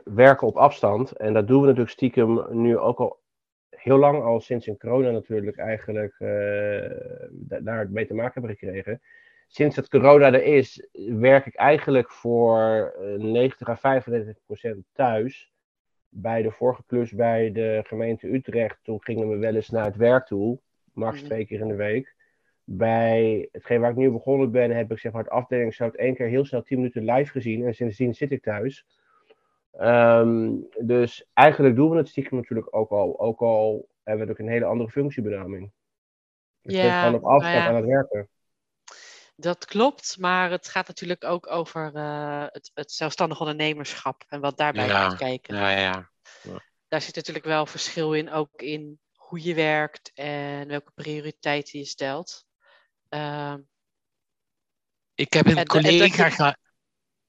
[0.04, 1.12] werken op afstand.
[1.12, 3.20] En dat doen we natuurlijk stiekem nu ook al
[3.70, 6.14] heel lang, al sinds in corona natuurlijk eigenlijk
[7.62, 9.00] daar mee te maken hebben gekregen
[9.46, 15.52] sinds dat corona er is, werk ik eigenlijk voor 90 à 95 procent thuis.
[16.08, 19.96] Bij de vorige klus bij de gemeente Utrecht, toen gingen we wel eens naar het
[19.96, 20.58] werk toe,
[20.92, 22.14] max twee keer in de week.
[22.64, 26.26] Bij hetgeen waar ik nu begonnen ben, heb ik zeg maar het afdelingshout één keer
[26.26, 28.86] heel snel 10 minuten live gezien en sindsdien zit ik thuis.
[29.80, 34.38] Um, dus eigenlijk doen we het stiekem natuurlijk ook al, ook al hebben we ook
[34.38, 35.70] een hele andere functiebenaming.
[36.62, 37.68] Dus ja, gewoon op afstand nou ja.
[37.68, 38.28] aan het werken.
[39.36, 44.56] Dat klopt, maar het gaat natuurlijk ook over uh, het, het, zelfstandig ondernemerschap en wat
[44.56, 45.56] daarbij ja, komt kijken.
[45.56, 46.10] Ja, ja.
[46.42, 46.62] ja.
[46.88, 51.84] Daar zit natuurlijk wel verschil in, ook in hoe je werkt en welke prioriteiten je
[51.84, 52.46] stelt.
[53.10, 53.54] Uh,
[55.14, 56.58] ik heb een en, collega gehad.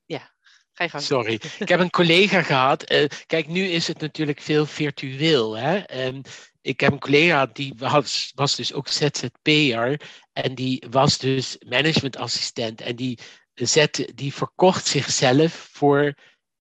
[0.05, 0.31] Ja,
[0.71, 1.03] ga je gang.
[1.03, 2.91] Sorry, ik heb een collega gehad.
[2.91, 5.57] Uh, kijk, nu is het natuurlijk veel virtueel.
[5.57, 6.05] Hè?
[6.05, 6.21] Um,
[6.67, 10.01] ik heb een collega die was, was dus ook ZZP'er
[10.33, 13.19] en die was dus managementassistent en die,
[13.53, 16.13] zette, die verkocht zichzelf voor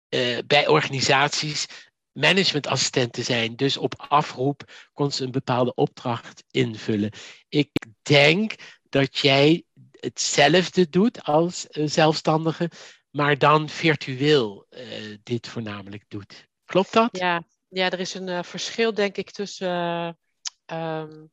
[0.08, 1.66] uh, bij organisaties
[2.12, 3.56] managementassistent te zijn.
[3.56, 7.12] Dus op afroep kon ze een bepaalde opdracht invullen.
[7.48, 7.70] Ik
[8.02, 8.54] denk
[8.88, 12.70] dat jij hetzelfde doet als zelfstandige,
[13.10, 16.48] maar dan virtueel uh, dit voornamelijk doet.
[16.64, 17.08] Klopt dat?
[17.18, 17.42] Ja,
[17.76, 19.68] ja, er is een uh, verschil, denk ik, tussen
[20.66, 21.30] uh, um,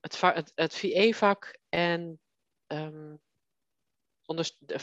[0.00, 2.20] het, het, het VE-vak en
[2.66, 3.20] um,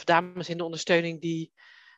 [0.04, 1.52] dames in de ondersteuning die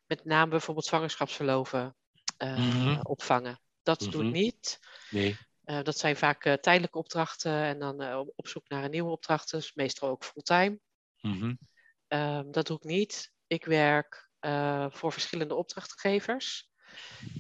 [0.07, 1.97] met name bijvoorbeeld zwangerschapsverloven
[2.39, 3.01] uh, mm-hmm.
[3.03, 3.61] opvangen.
[3.83, 4.23] Dat mm-hmm.
[4.23, 4.79] doet niet.
[5.11, 5.37] Nee.
[5.65, 10.09] dat zijn vaak tijdelijke opdrachten en dan op zoek naar een nieuwe opdracht, dus meestal
[10.09, 10.79] ook fulltime.
[11.21, 11.59] Mm-hmm.
[12.09, 13.33] Um, dat doe ik niet.
[13.47, 14.31] Ik werk
[14.89, 16.75] voor verschillende opdrachtgevers.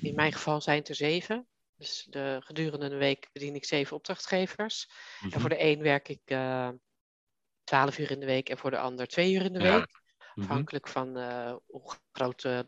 [0.00, 1.48] In mijn geval zijn het er zeven.
[1.76, 4.90] Dus de, gedurende een week bedien ik zeven opdrachtgevers.
[5.30, 6.68] En voor de een werk ik uh,
[7.64, 10.00] twaalf uur in de week en voor de ander twee uur in de week.
[10.34, 10.42] Mm-hmm.
[10.42, 12.60] Afhankelijk van uh, hoe groot uh,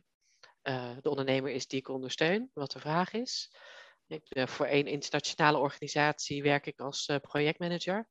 [1.01, 3.53] de ondernemer is die ik ondersteun, wat de vraag is.
[4.07, 8.09] Ik, voor één internationale organisatie werk ik als projectmanager.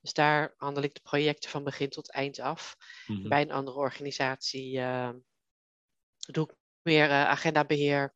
[0.00, 2.76] Dus daar handel ik de projecten van begin tot eind af.
[3.06, 3.28] Mm-hmm.
[3.28, 4.80] Bij een andere organisatie
[6.16, 6.54] doe ik
[6.86, 8.14] meer agendabeheer,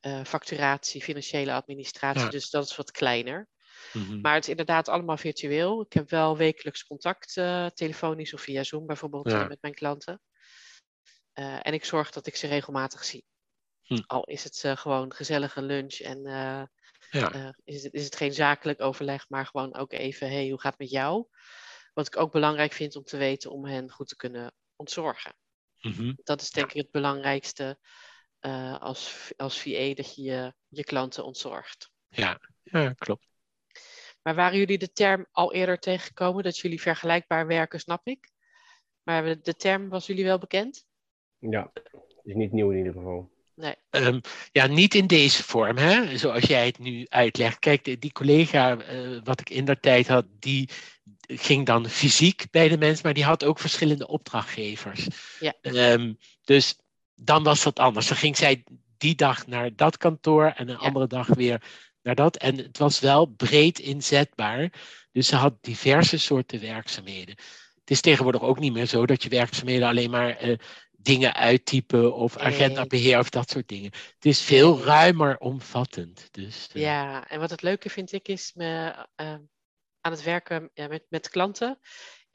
[0.00, 2.22] uh, facturatie, financiële administratie.
[2.22, 2.28] Ja.
[2.28, 3.48] Dus dat is wat kleiner.
[3.92, 4.20] Mhm.
[4.20, 5.80] Maar het is inderdaad allemaal virtueel.
[5.82, 9.42] Ik heb wel wekelijks contact, eh, telefonisch of via Zoom bijvoorbeeld, Ja.
[9.42, 10.20] eh, met mijn klanten.
[11.32, 13.24] Eh, en ik zorg dat ik ze regelmatig zie.
[13.82, 14.02] Hm.
[14.06, 16.62] Al is het eh, gewoon gezellige lunch en eh,
[17.10, 17.32] Ja.
[17.32, 20.72] eh, is, het, is het geen zakelijk overleg, maar gewoon ook even, hey, hoe gaat
[20.72, 21.26] het met jou?
[21.94, 25.36] Wat ik ook belangrijk vind om te weten om hen goed te kunnen ontzorgen.
[25.80, 26.12] Mhm.
[26.16, 27.78] Dat is denk ik het belangrijkste
[28.46, 31.90] eh, als, als VA, dat je, je je klanten ontzorgt.
[32.08, 32.40] ja.
[32.62, 33.26] ja, klopt.
[34.22, 38.30] Maar waren jullie de term al eerder tegengekomen dat jullie vergelijkbaar werken, snap ik?
[39.02, 40.86] Maar de- term was jullie wel bekend?
[41.38, 41.72] Ja,
[42.22, 43.30] is niet nieuw in ieder geval.
[43.54, 43.74] Nee.
[43.90, 44.20] Ehm,
[44.52, 46.18] ja, niet in deze vorm, hè?
[46.18, 47.58] zoals jij het nu uitlegt.
[47.58, 50.68] Kijk, die, die collega eh, wat ik in der tijd had, die
[51.26, 55.08] ging dan fysiek bij de mens, maar die had ook verschillende opdrachtgevers.
[55.40, 55.54] Ja.
[55.60, 56.78] Ehm, dus
[57.16, 58.08] dan was dat anders.
[58.08, 58.64] Dan ging zij
[58.96, 60.86] die dag naar dat kantoor en een Ja.
[60.86, 61.62] andere dag weer
[62.02, 62.36] naar dat.
[62.36, 64.72] En het was wel breed inzetbaar.
[65.12, 67.34] Dus ze had diverse soorten werkzaamheden.
[67.80, 70.56] Het is tegenwoordig ook niet meer zo dat je werkzaamheden alleen maar eh,
[70.90, 73.90] dingen uittypen of agendabeheer of dat soort dingen.
[74.14, 76.28] Het is veel ruimer omvattend.
[76.30, 79.34] Dus, eh, Ja, en wat het leuke vind ik is me, eh,
[80.00, 81.78] aan het werken ja, met, met klanten,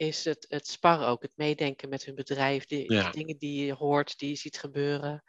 [0.02, 3.10] is het, het sparren ook, het meedenken met hun bedrijf, die, Ja.
[3.10, 5.22] dingen die je hoort, die je ziet gebeuren,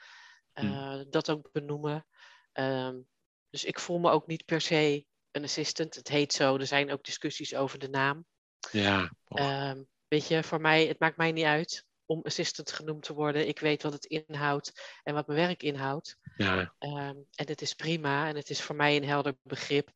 [0.59, 0.65] Hm.
[0.65, 2.07] eh, dat ook benoemen.
[2.51, 3.01] Ehm,
[3.49, 6.91] dus ik voel me ook niet per se een assistant, het heet zo, er zijn
[6.91, 8.25] ook discussies over de naam.
[8.71, 9.09] ja.
[9.33, 13.47] Ehm, weet je, voor mij, het maakt mij niet uit om assistant genoemd te worden.
[13.47, 16.17] Ik weet wat het inhoudt en wat mijn werk inhoudt.
[16.37, 16.73] ja.
[16.77, 19.91] Ehm, en het is prima en het is voor mij een helder begrip.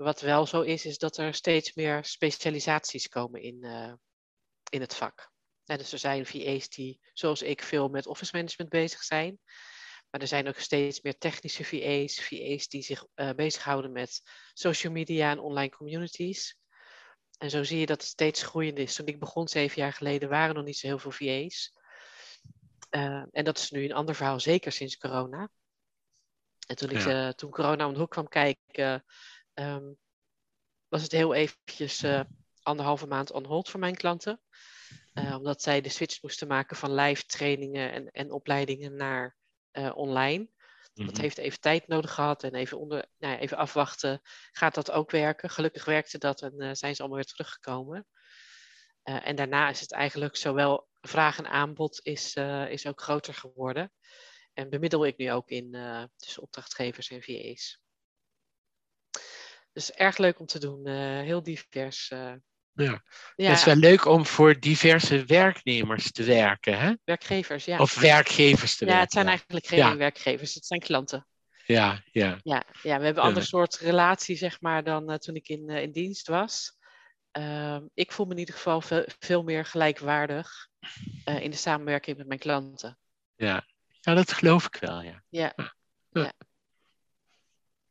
[0.00, 3.92] Wat wel zo is, is dat er steeds meer specialisaties komen in, eh,
[4.70, 5.30] in het vak.
[5.64, 9.38] Dus er zijn VA's die, zoals ik, veel met office management bezig zijn.
[10.10, 14.92] Maar er zijn ook steeds meer technische VA's, VA's die zich eh, bezighouden met social
[14.92, 16.56] media en online communities.
[17.38, 18.94] En zo zie je dat het steeds groeiend is.
[18.94, 21.72] Toen ik begon zeven jaar geleden waren er nog niet zo heel veel VA's.
[22.90, 25.50] Eh, en dat is nu een ander verhaal, zeker sinds corona.
[26.66, 29.04] En toen, ik, toen corona om de hoek kwam kijken,
[29.54, 29.92] ehm,
[30.90, 32.20] was het heel eventjes eh,
[32.62, 34.40] anderhalve maand on hold voor mijn klanten.
[35.12, 39.36] Eh, omdat zij de switch moesten maken van live trainingen en, en opleidingen naar
[39.70, 40.48] eh, online.
[40.94, 41.20] Dat Mhm.
[41.20, 44.20] heeft even tijd nodig gehad en even, onder, nou ja, even afwachten.
[44.52, 45.50] Gaat dat ook werken?
[45.50, 48.06] Gelukkig werkte dat en zijn ze allemaal weer teruggekomen.
[49.02, 52.34] En daarna is het eigenlijk zowel vraag en aanbod is,
[52.68, 53.92] is ook groter geworden.
[54.52, 55.70] En bemiddel ik nu ook in
[56.16, 57.80] tussen opdrachtgevers en VA's.
[59.72, 60.86] Dus erg leuk om te doen.
[60.86, 62.10] eh, heel divers.
[62.10, 62.32] eh.
[62.74, 63.02] Ja.
[63.36, 66.92] ja, Het is wel leuk om voor diverse werknemers te werken, hè?
[67.04, 67.64] werkgevers.
[67.64, 67.78] Ja.
[67.78, 69.04] Of werkgevers te ja, werken.
[69.04, 69.96] het zijn eigenlijk geen Ja.
[69.96, 71.26] werkgevers, het zijn klanten.
[71.66, 72.38] Ja, ja.
[72.42, 73.20] Ja, ja we hebben een Ja.
[73.22, 76.78] ander soort relatie, zeg maar, dan eh, toen ik in, in dienst was.
[77.30, 80.68] Ehm, ik voel me in ieder geval veel, veel meer gelijkwaardig
[81.24, 82.98] in de samenwerking met mijn klanten.
[83.36, 83.66] Ja.
[84.00, 85.22] ja, dat geloof ik wel, ja.
[85.28, 85.54] Ja,
[86.10, 86.32] Ja,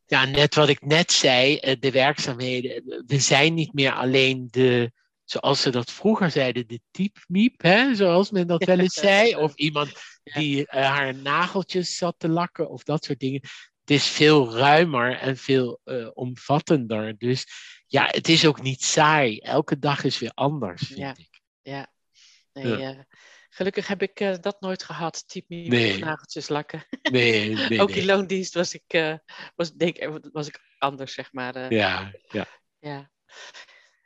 [0.09, 3.03] net wat ik net zei, eh, de werkzaamheden.
[3.07, 4.91] We zijn niet meer alleen de,
[5.25, 7.95] zoals ze dat vroeger zeiden, de typmiep, hè?
[7.95, 9.35] zoals men dat wel eens zei.
[9.35, 9.91] Of iemand
[10.23, 10.39] Ja.
[10.39, 13.41] die eh, haar nageltjes zat te lakken of dat soort dingen.
[13.79, 17.17] Het is veel ruimer en veel eh, omvattender.
[17.17, 17.45] Dus
[17.87, 19.37] ja, het is ook niet saai.
[19.39, 21.15] Elke dag is weer anders, vind Ja.
[21.17, 21.41] ik.
[21.61, 21.87] ja.
[22.53, 23.05] Nee, Ja.
[23.59, 25.97] Gelukkig heb ik eh, dat nooit gehad, type Nee.
[25.99, 26.85] nageltjes lakken.
[27.11, 28.05] Nee, nee, Ook in nee.
[28.05, 29.13] loondienst was ik, eh,
[29.55, 31.55] was, denk, ik- was ik anders, zeg maar.
[31.55, 31.69] eh.
[31.69, 32.45] Ja, ja.
[32.79, 33.11] Ja.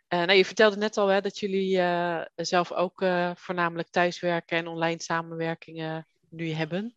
[0.07, 4.57] Eh, nou, je vertelde net al hè, dat jullie eh, zelf ook eh, voornamelijk thuiswerken
[4.57, 6.95] en online samenwerkingen nu hebben.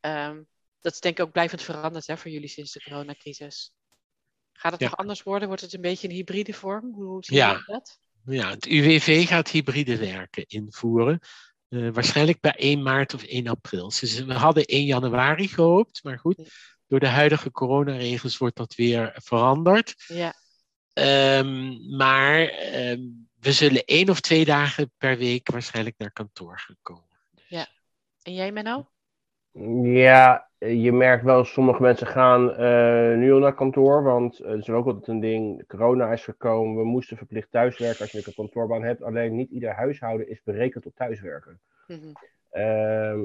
[0.00, 0.42] Ehm,
[0.80, 3.72] dat is denk ik ook blijvend veranderd hè, voor jullie sinds de coronacrisis.
[4.52, 4.86] Gaat het Ja.
[4.88, 5.48] nog anders worden?
[5.48, 6.92] Wordt het een beetje een hybride vorm?
[6.94, 7.50] Hoe zie Ja.
[7.50, 7.98] je dat?
[8.24, 11.20] Ja, het UWV gaat hybride werken invoeren.
[11.68, 13.88] Eh, waarschijnlijk bij 1 maart of 1 april.
[13.88, 16.50] Dus we hadden 1 januari gehoopt, maar goed,
[16.86, 19.94] door de huidige coronaregels wordt dat weer veranderd.
[20.06, 20.34] Ja,
[20.98, 23.00] Ehm, maar ehm,
[23.40, 27.06] we zullen één of twee dagen per week waarschijnlijk naar kantoor gaan komen.
[28.22, 28.90] en jij Menno?
[29.82, 34.58] Ja, je merkt wel, sommige mensen gaan eh, nu al naar kantoor, want eh, het
[34.58, 35.66] is ook altijd een ding.
[35.66, 39.02] Corona is gekomen, we moesten verplicht thuiswerken als je een kantoorbaan hebt.
[39.02, 41.60] Alleen niet ieder huishouden is berekend op thuiswerken.
[41.86, 42.12] Mhm.
[42.50, 43.20] Ehm,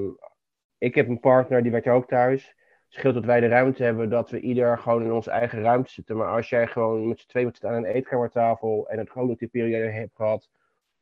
[0.78, 2.46] ik heb een partner, die werkt ook thuis.
[2.84, 5.90] Het scheelt dat wij de ruimte hebben dat we ieder gewoon in onze eigen ruimte
[5.90, 6.16] zitten.
[6.16, 9.34] Maar als jij gewoon met z'n tweeën moet zitten aan een eetkamertafel en het gewoon
[9.38, 10.50] die periode hebt gehad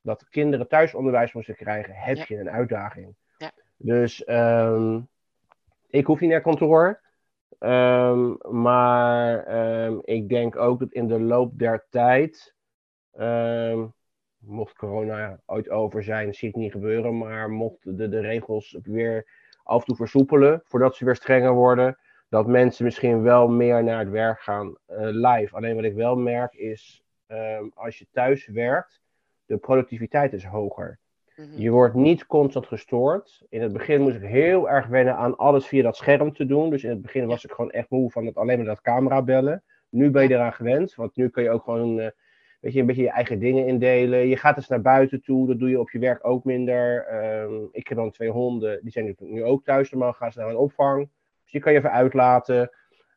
[0.00, 2.24] dat de kinderen thuisonderwijs moesten krijgen, heb Ja.
[2.28, 3.14] je een uitdaging.
[3.38, 3.50] Ja.
[3.76, 5.00] Dus ehm,
[5.92, 7.00] ik hoef niet naar kantoor.
[7.58, 12.54] Ehm, maar ehm, ik denk ook dat in de loop der tijd,
[13.12, 13.86] ehm,
[14.38, 19.26] mocht corona ooit over zijn, zie ik niet gebeuren, maar mocht de, de regels weer
[19.62, 23.98] af en toe versoepelen, voordat ze weer strenger worden, dat mensen misschien wel meer naar
[23.98, 25.56] het werk gaan eh, live.
[25.56, 27.02] Alleen wat ik wel merk is,
[27.74, 29.00] als je thuis werkt,
[29.44, 30.98] de productiviteit is hoger.
[31.36, 31.60] Mhm.
[31.60, 33.42] Je wordt niet constant gestoord.
[33.48, 36.70] In het begin moest ik heel erg wennen aan alles via dat scherm te doen.
[36.70, 39.22] Dus in het begin was ik gewoon echt moe van het alleen maar dat camera
[39.22, 39.62] bellen.
[39.88, 42.10] Nu ben je eraan gewend, want nu kun je ook gewoon eh,
[42.60, 44.28] weet je, een beetje je eigen dingen indelen.
[44.28, 47.06] Je gaat eens naar buiten toe, dat doe je op je werk ook minder.
[47.06, 49.90] Ehm, ik heb dan twee honden, die zijn nu- nu ook thuis.
[49.90, 51.08] Normaal gaan ze naar een opvang.
[51.42, 52.70] Dus je kan je even uitlaten.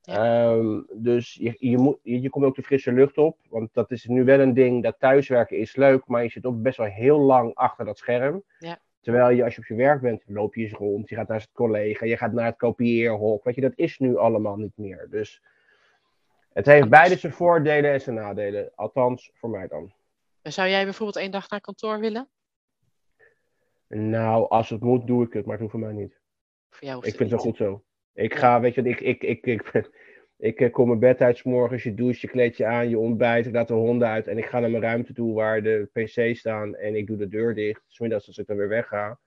[0.05, 3.37] Ehm, dus je, je, moet, je, je komt ook de frisse lucht op.
[3.49, 6.61] Want dat is nu wel een ding, dat thuiswerken is leuk, maar je zit ook
[6.61, 8.43] best wel heel lang achter dat scherm.
[8.59, 8.79] Ja.
[9.01, 11.39] Terwijl je als je op je werk bent, loop je eens rond, je gaat naar
[11.39, 13.43] het collega, je gaat naar het kopieerhok.
[13.43, 15.07] Weet je, dat is nu allemaal niet meer.
[15.09, 15.41] Dus
[16.53, 18.71] het heeft beide zijn voordelen en zijn nadelen.
[18.75, 19.93] Althans, voor mij dan.
[20.41, 22.29] Zou jij bijvoorbeeld één dag naar kantoor willen?
[23.87, 26.19] Nou, als het moet, doe ik het, maar het hoeft voor mij niet.
[26.69, 27.83] Voor jou Ik vind het wel goed zo.
[28.15, 29.71] Ik ga, weet je, wat, ik, ik, ik, ik,
[30.37, 32.97] ik, eh, kom mijn bed uit 's morgens, je doucht, je kleed je aan, je
[32.97, 35.89] ontbijt, ik laat de honden uit en ik ga naar mijn ruimte toe waar de
[35.93, 37.81] pc's staan en ik doe de deur dicht.
[37.87, 39.19] Smiddags als ik dan weer wegga.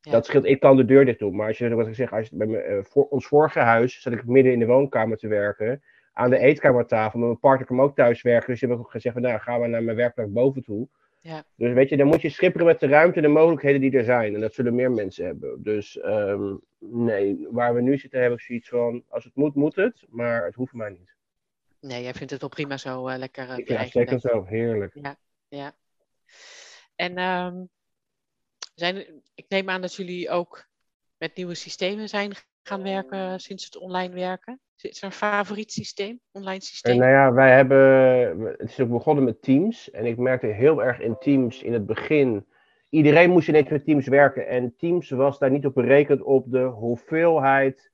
[0.00, 0.10] Ja.
[0.10, 2.28] Dat scheelt, ik kan de deur dicht doen, maar als je, wat ik zeg, als
[2.28, 5.28] je, bij mijn, eh, voor, ons vorige huis zat ik midden in de woonkamer te
[5.28, 8.90] werken, aan de eetkamertafel, met mijn partner kwam ook thuis werken, dus heb ik ook
[8.90, 10.88] gezegd, van, nou gaan we naar mijn werkplek boven toe.
[11.20, 11.44] Ja.
[11.54, 14.04] Dus weet je, dan moet je schipperen met de ruimte en de mogelijkheden die er
[14.04, 14.34] zijn.
[14.34, 15.62] En dat zullen meer mensen hebben.
[15.62, 19.76] Dus ehm, nee, waar we nu zitten heb ik zoiets van, als het moet, moet
[19.76, 20.04] het.
[20.08, 21.14] Maar het hoeft mij niet.
[21.80, 24.44] Nee, jij vindt het wel prima zo eh, lekker eh, vind het eigen zeker zo,
[24.44, 25.16] heerlijk.
[25.48, 25.74] Ja.
[26.94, 27.64] En ehm,
[28.74, 30.68] zijn, ik neem aan dat jullie ook
[31.16, 34.60] met nieuwe systemen zijn gaan werken sinds het online werken.
[34.82, 36.96] Is er een favoriet systeem, online En systeem?
[36.98, 39.90] nou ja, wij hebben, het is ook begonnen met Teams.
[39.90, 42.46] En ik merkte heel erg in Teams in het begin,
[42.88, 44.48] iedereen moest ineens met Teams werken.
[44.48, 47.90] En Teams was daar niet op berekend op de hoeveelheid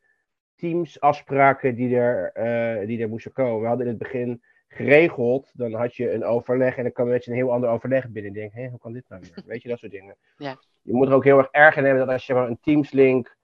[0.56, 3.60] Teams-afspraken die er, eh, die er moesten komen.
[3.60, 7.22] We hadden in het begin geregeld, dan had je een overleg en dan kwam je
[7.24, 8.32] een heel ander overleg binnen.
[8.32, 9.44] En denk, hé, hoe kan dit nou weer?
[9.46, 10.16] Weet je, dat soort dingen.
[10.36, 10.58] Ja.
[10.82, 13.35] Je moet er ook heel erg erg in hebben dat als je maar een Teams-link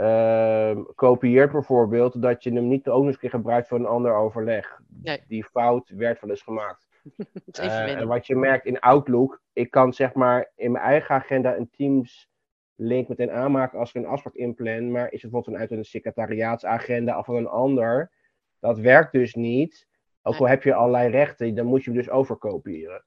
[0.00, 4.80] ehm, kopieert bijvoorbeeld, dat je hem niet een keer gebruikt voor een ander overleg.
[5.02, 5.24] Nee.
[5.28, 6.88] Die fout werd wel eens gemaakt.
[7.50, 11.14] Even Eh, en wat je merkt in Outlook, ik kan zeg maar in mijn eigen
[11.14, 12.30] agenda een Teams
[12.74, 17.18] link meteen aanmaken als ik een afspraak inplan, maar is het bijvoorbeeld vanuit een secretariaatsagenda
[17.18, 18.12] of van een ander,
[18.58, 19.88] dat werkt dus niet.
[20.22, 23.04] Ook al heb je allerlei rechten, dan moet je hem dus overkopiëren.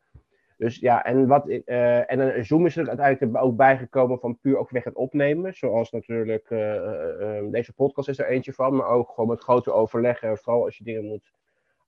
[0.64, 4.58] Dus ja, en, wat, eh, en dan Zoom is er uiteindelijk ook bijgekomen van puur
[4.58, 5.54] ook weg het opnemen.
[5.54, 9.72] Zoals natuurlijk, eh, eh, deze podcast is er eentje van, maar ook gewoon met grote
[9.72, 11.32] overleggen, vooral als je dingen moet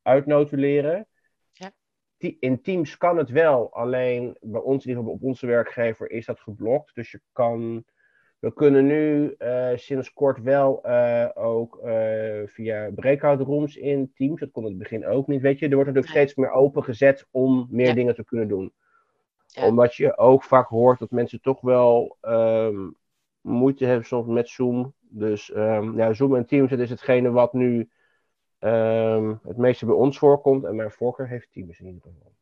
[0.01, 1.07] uitnotuleren.
[1.51, 1.71] Ja.
[2.17, 6.11] Die- In Teams kan het wel, alleen bij ons, in ieder geval op onze werkgever,
[6.11, 6.95] is dat geblokt.
[6.95, 7.85] Dus je kan,
[8.45, 14.39] we kunnen nu eh, sinds kort wel eh, ook eh, via breakout rooms in Teams.
[14.39, 15.67] Dat kon in het begin ook niet, weet je.
[15.67, 17.93] Er wordt natuurlijk steeds meer opengezet om meer Ja.
[17.93, 18.73] dingen te kunnen doen.
[19.47, 19.67] Ja.
[19.67, 22.89] Omdat je ook vaak hoort dat mensen toch wel ehm,
[23.41, 24.93] moeite hebben soms met Zoom.
[24.99, 27.89] Dus ehm, ja, Zoom en Teams, dat is hetgene wat nu
[28.60, 30.63] ehm, het meeste bij ons voorkomt.
[30.63, 32.34] En mijn voorkeur heeft Teams in ieder geval.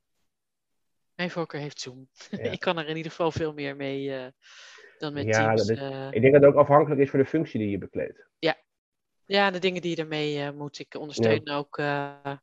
[1.16, 2.08] Mijn voorkeur heeft Zoom.
[2.52, 4.32] Ik kan er in ieder geval veel meer mee
[5.04, 5.68] dan met Ja, Teams.
[5.68, 6.08] dat is- eh.
[6.12, 8.28] Ik denk dat het ook afhankelijk is van de functie die je bekleedt.
[9.26, 10.80] Ja, de dingen die je ermee eh, moet.
[10.80, 12.34] Ik ondersteun ook eh,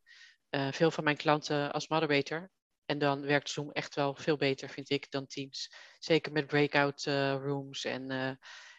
[0.70, 2.51] veel van mijn klanten als moderator.
[2.87, 5.73] En dan werkt Zoom echt wel veel beter, vind ik, dan Teams.
[5.99, 7.05] Zeker met breakout
[7.42, 8.38] rooms en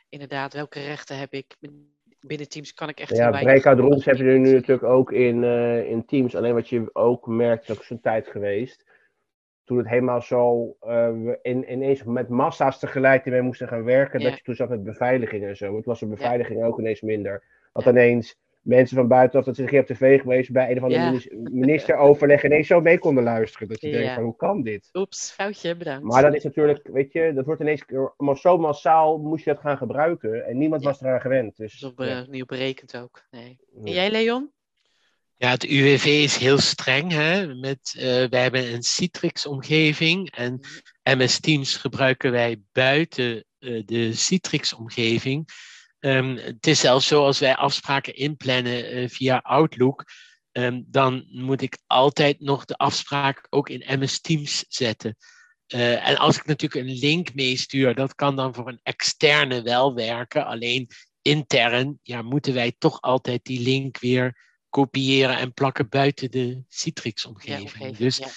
[0.09, 1.55] inderdaad, welke rechten heb ik?
[2.19, 5.43] Binnen Teams kan ik echt Ja, breakout rooms heb je nu natuurlijk ook in,
[5.85, 6.35] in Teams.
[6.35, 8.90] Alleen wat je ook merkt, is ook zo'n tijd geweest.
[9.63, 11.09] Toen het helemaal zo eh,
[11.41, 14.19] in, ineens met massa's tegelijk ermee moesten gaan werken.
[14.19, 14.29] Ja.
[14.29, 15.75] Dat je toen zat met beveiliging en zo.
[15.75, 17.43] Het was de beveiliging ook ineens minder.
[17.73, 21.01] Dat ineens mensen van buitenaf, dat ze keer op tv geweest bij een of andere
[21.01, 21.07] Ja.
[21.07, 23.67] minis- ministeroverleg ineens zo mee konden luisteren.
[23.67, 24.89] Dat je denkt van hoe kan dit?
[24.93, 26.03] Oeps, foutje, bedankt.
[26.03, 27.85] Maar dat is natuurlijk, weet je, dat wordt ineens
[28.17, 30.45] allemaal zo massaal moest je dat gaan gebruiken.
[30.45, 31.57] En niemand was eraan gewend.
[31.57, 33.21] Dus, Dat is opnieuw berekend ook.
[33.31, 33.57] Nee.
[33.83, 34.51] En jij, Leon?
[35.41, 37.11] Ja, het UWV is heel streng.
[37.11, 37.55] Hè?
[37.55, 40.59] Met, eh, wij hebben een Citrix-omgeving en
[41.03, 45.47] MS Teams gebruiken wij buiten eh, de Citrix-omgeving.
[45.99, 50.03] Ehm, het is zelfs zo als wij afspraken inplannen eh, via Outlook,
[50.51, 55.15] ehm, dan moet ik altijd nog de afspraak ook in MS Teams zetten.
[55.67, 60.45] En als ik natuurlijk een link meestuur, dat kan dan voor een externe wel werken.
[60.45, 60.87] Alleen
[61.21, 67.97] intern ja, moeten wij toch altijd die link weer kopiëren en plakken buiten de Citrix-omgeving.
[67.97, 68.27] dus ja.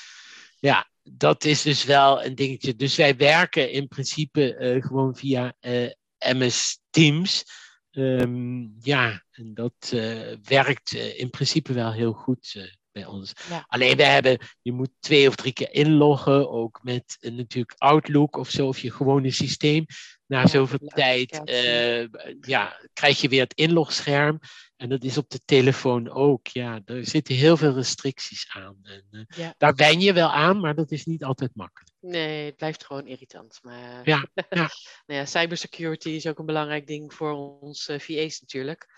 [0.60, 0.90] ja.
[1.02, 2.76] dat is dus wel een dingetje.
[2.76, 7.44] Dus wij werken in principe uh, gewoon via uh, MS Teams.
[7.90, 13.32] Um, ja, en dat uh, werkt in principe wel heel goed bij ons.
[13.48, 13.64] Ja.
[13.68, 18.50] Alleen we hebben, je moet twee of drie keer inloggen, ook met natuurlijk Outlook of
[18.50, 19.84] zo, of je gewone systeem.
[20.26, 22.06] Na ja, zoveel tijd uh,
[22.40, 24.38] ja, krijg je weer het inlogscherm.
[24.76, 26.46] En dat is op de telefoon ook.
[26.46, 28.78] Ja, er zitten heel veel restricties aan.
[28.82, 29.54] En, uh, ja.
[29.58, 31.90] Daar wen je wel aan, maar dat is niet altijd makkelijk.
[32.00, 33.58] Nee, het blijft gewoon irritant.
[33.62, 34.70] Maar ja, ja.
[35.06, 38.88] nou ja, cybersecurity is ook een belangrijk ding voor ons VA's natuurlijk.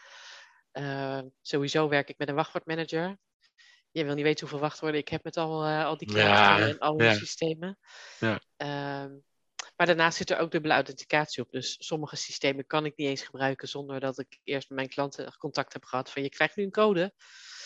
[1.43, 3.19] sowieso werk ik met een wachtwoordmanager
[3.97, 6.79] je wil niet weten hoeveel wachtwoorden ik heb met al, uh, al die klanten en
[6.79, 7.79] al die systemen.
[8.19, 8.41] Ja.
[9.77, 11.51] Maar daarnaast zit er ook dubbele authenticatie op.
[11.51, 15.37] Dus sommige systemen kan ik niet eens gebruiken zonder dat ik eerst met mijn klanten
[15.39, 17.13] contact heb gehad van je krijgt nu een code.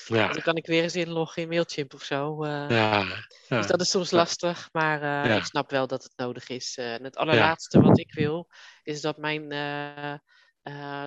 [0.06, 0.32] Ja.
[0.32, 2.44] Dan kan ik weer eens inloggen in Mailchimp of zo.
[2.44, 3.04] Uh, ja.
[3.48, 6.76] Dus dat is soms lastig, maar uh, ik snap wel dat het nodig is.
[6.76, 8.48] en het allerlaatste wat ik wil,
[8.82, 9.48] is dat mijn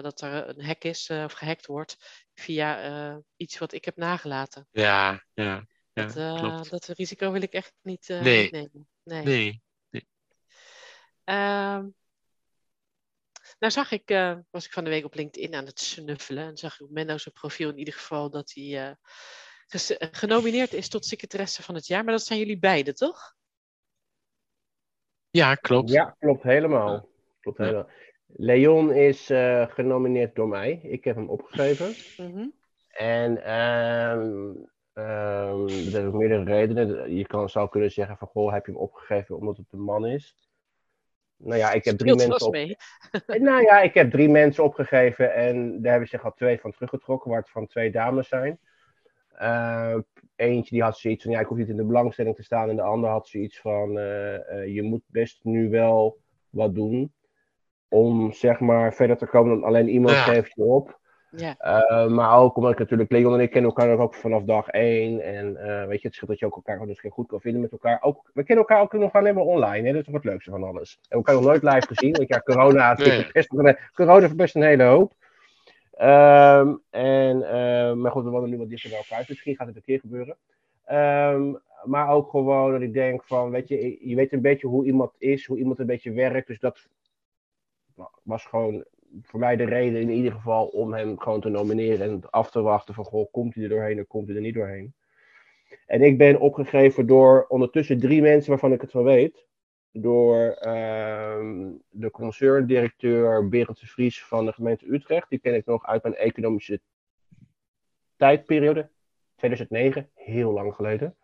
[0.01, 4.68] dat er een hack is of gehackt wordt via iets wat ik heb nagelaten.
[4.72, 5.66] Ja, ja.
[5.93, 6.70] ja dat, klopt.
[6.70, 8.49] dat risico wil ik echt niet nee.
[8.51, 8.88] nemen.
[9.04, 9.24] Nee.
[9.24, 9.62] nee.
[11.24, 11.88] Ehm,
[13.59, 14.09] nou zag ik,
[14.49, 17.28] was ik van de week op LinkedIn aan het snuffelen en zag ik op Menno's
[17.28, 18.97] profiel in ieder geval dat hij
[20.11, 22.03] genomineerd is tot secretaresse van het jaar.
[22.03, 23.36] Maar dat zijn jullie beiden, toch?
[25.30, 25.89] Ja, klopt.
[25.89, 27.09] Ja, klopt helemaal.
[27.39, 27.89] Klopt helemaal.
[28.26, 30.80] Leon is uh, genomineerd door mij.
[30.84, 31.95] Ik heb hem opgeschreven.
[32.17, 32.53] Mm -hmm.
[32.88, 37.15] En um, um, er zijn ook meerdere redenen.
[37.15, 40.05] Je kan, zou kunnen zeggen van, goh, heb je hem opgegeven omdat het een man
[40.05, 40.36] is?
[41.43, 42.51] Nou ja, ik heb drie mensen op...
[42.51, 42.75] mee.
[43.39, 47.29] nou ja, ik heb drie mensen opgegeven en daar hebben zich al twee van teruggetrokken,
[47.29, 48.59] waar het van twee dames zijn.
[49.41, 49.97] Uh,
[50.35, 52.69] eentje die had zoiets van, ja, ik hoef niet in de belangstelling te staan.
[52.69, 56.17] En de ander had zoiets van, uh, uh, je moet best nu wel
[56.49, 57.13] wat doen
[57.87, 60.23] om zeg maar verder te komen dan alleen iemand ja.
[60.23, 61.01] geeft je op.
[61.36, 61.55] Ja.
[61.61, 65.21] Uh, maar ook omdat ik natuurlijk, Leon en ik kennen elkaar ook vanaf dag één.
[65.21, 67.71] En uh, weet je, het scheelt dat je ook elkaar dus goed kan vinden met
[67.71, 68.01] elkaar.
[68.01, 69.88] Ook, we kennen elkaar ook nog alleen maar online.
[69.88, 69.93] Hè?
[69.93, 70.97] Dat is toch het leukste van alles.
[71.01, 72.11] We hebben elkaar nog nooit live gezien.
[72.11, 73.21] Want ja, corona, nee.
[73.21, 73.47] verpest,
[73.93, 75.13] corona verpest een hele hoop.
[76.01, 79.19] Um, en, uh, maar goed, we wonen nu wat dichter bij elkaar.
[79.19, 80.38] Dus misschien gaat het een keer gebeuren.
[80.91, 84.86] Um, maar ook gewoon dat ik denk van, weet je, je weet een beetje hoe
[84.86, 86.47] iemand is, hoe iemand een beetje werkt.
[86.47, 86.88] Dus dat
[88.23, 88.86] was gewoon
[89.22, 92.61] voor mij de reden in ieder geval om hem gewoon te nomineren en af te
[92.61, 94.93] wachten van, goh, komt hij er doorheen of komt hij er niet doorheen.
[95.86, 99.45] En ik ben opgegeven door ondertussen drie mensen waarvan ik het wel weet.
[99.91, 101.57] Door uh,
[101.89, 105.30] de concerndirecteur Berend de Vries van de gemeente Utrecht.
[105.30, 106.82] Die ken ik nog uit mijn economische
[108.16, 108.89] tijdperiode.
[109.36, 111.16] 2009, heel lang geleden.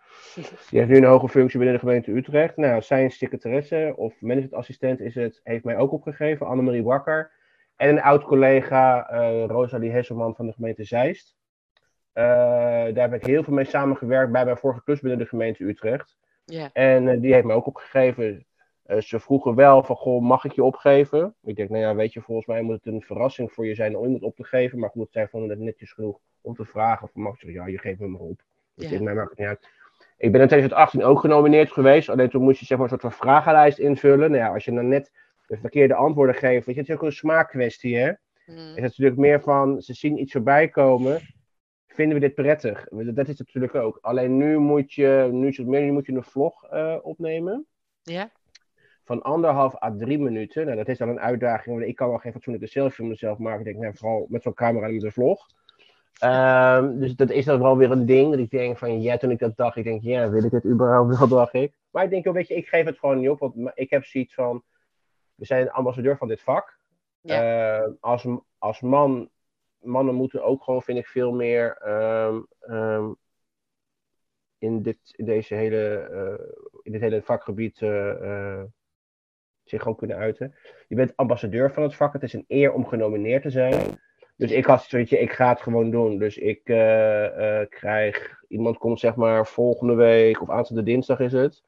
[0.70, 2.58] Die heeft nu een hoge functie binnen de gemeente Utrecht.
[2.58, 7.32] Nou, zijn secretaresse of managementassistent is het, heeft mij ook opgegeven, Annemarie Bakker.
[7.80, 11.36] En een oud collega, uh, Rosalie Hesselman van de gemeente Zeist.
[12.14, 12.24] Uh,
[12.94, 16.18] daar heb ik heel veel mee samengewerkt bij mijn vorige klus binnen de gemeente Utrecht.
[16.74, 18.46] En uh, die heeft mij ook opgegeven.
[19.00, 21.36] ze vroegen wel van, goh, mag ik je opgeven?
[21.44, 23.98] Ik denk, nou ja, weet je, volgens mij moet het een verrassing voor je zijn
[23.98, 24.80] om iemand op te geven.
[24.80, 27.68] Maar goed, zij vonden het netjes genoeg om te vragen van, mag ik zeggen, ja,
[27.68, 28.42] je geeft me maar op.
[28.76, 29.02] Dus yeah.
[29.02, 29.70] mij maakt het niet uit.
[30.18, 32.10] Ik ben in 2018 ook genomineerd geweest.
[32.10, 34.32] Alleen toen moest je zeg maar een soort van vragenlijst invullen.
[34.32, 35.12] Nou ja, als je dan net
[35.50, 36.42] de verkeerde antwoorden.
[36.42, 38.12] Weet je, het is ook een smaakkwestie, hè?
[38.46, 38.56] Mm.
[38.56, 41.22] Het is natuurlijk meer van, ze zien iets voorbij komen.
[41.88, 42.88] Vinden we dit prettig?
[42.90, 43.98] Dat is het natuurlijk ook.
[44.02, 47.66] Alleen nu moet je, nu is het meer, nu moet je een vlog uh, opnemen.
[48.02, 48.32] Ja.
[49.04, 50.66] Van anderhalf à drie minuten.
[50.66, 51.76] Nou, dat is dan een uitdaging.
[51.76, 53.60] Want ik kan wel geen fatsoenlijke selfie van mezelf maken.
[53.60, 55.46] Ik denk, nou, vooral met zo'n camera en met een vlog.
[56.24, 58.32] Um, dus dat is dan wel weer een ding.
[58.32, 60.66] Dat ik denk van, ja, toen ik dat dacht, ik denk, ja, wil ik het
[60.66, 61.74] überhaupt wel, dacht ik.
[61.92, 63.40] Maar ik denk, oh, weet je, ik geef het gewoon niet op.
[63.40, 64.64] Want ik heb zoiets van,
[65.40, 66.78] we zijn ambassadeur van dit vak.
[67.22, 67.80] Ja.
[67.80, 68.26] Uh, als,
[68.58, 69.30] als man,
[69.78, 73.16] mannen moeten ook gewoon, vind ik, veel meer um, um,
[74.58, 76.46] in, dit, in, deze hele, uh,
[76.82, 78.64] in dit hele vakgebied uh,
[79.64, 80.56] zich gewoon kunnen uiten.
[80.88, 82.14] Je bent ambassadeur van het vak.
[82.14, 84.00] Het is een eer om genomineerd te zijn.
[84.36, 86.18] Dus ik had zoiets, ik ga het gewoon doen.
[86.18, 86.64] Dus ik
[87.70, 91.64] krijg, iemand komt zeg maar volgende week of aanstaande dinsdag is het.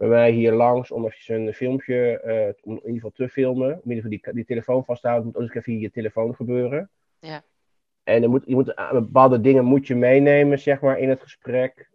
[0.00, 3.68] Bij mij hier langs om even een filmpje, uh, om in ieder geval te filmen.
[3.68, 5.26] Om in ieder geval die, die telefoon vast te houden.
[5.26, 6.90] moet ook eens even hier je telefoon gebeuren.
[7.18, 7.42] Ja.
[8.04, 11.90] En moet, je moet, bepaalde dingen moet je meenemen zeg maar in het gesprek.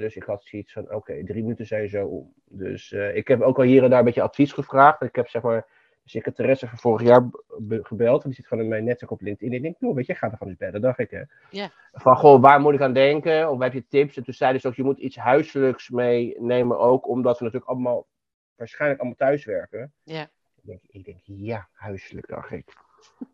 [0.00, 2.32] dus ik had zoiets van, oké, okay, drie minuten zijn zo om.
[2.44, 5.02] Dus ik heb ook al hier en daar een beetje advies gevraagd.
[5.02, 5.66] Ik heb zeg maar
[6.04, 7.28] secretaresse van vorig jaar
[7.82, 8.22] gebeld.
[8.22, 9.48] En die zit gewoon in mijn netwerk op LinkedIn.
[9.48, 11.10] En ik denk, nou, weet je, ga er gewoon eens bellen, dacht ik.
[11.10, 11.22] Hè.
[11.92, 13.50] Van, goh, waar moet ik aan denken?
[13.50, 14.16] Of heb je tips?
[14.16, 17.08] En toen zeiden ze ook, je moet iets huiselijks meenemen ook.
[17.08, 18.06] Omdat we natuurlijk allemaal,
[18.56, 19.92] waarschijnlijk allemaal thuiswerken.
[20.02, 20.22] Ja.
[20.54, 22.64] Ik denk, ik denk ja, huiselijk, dacht ik.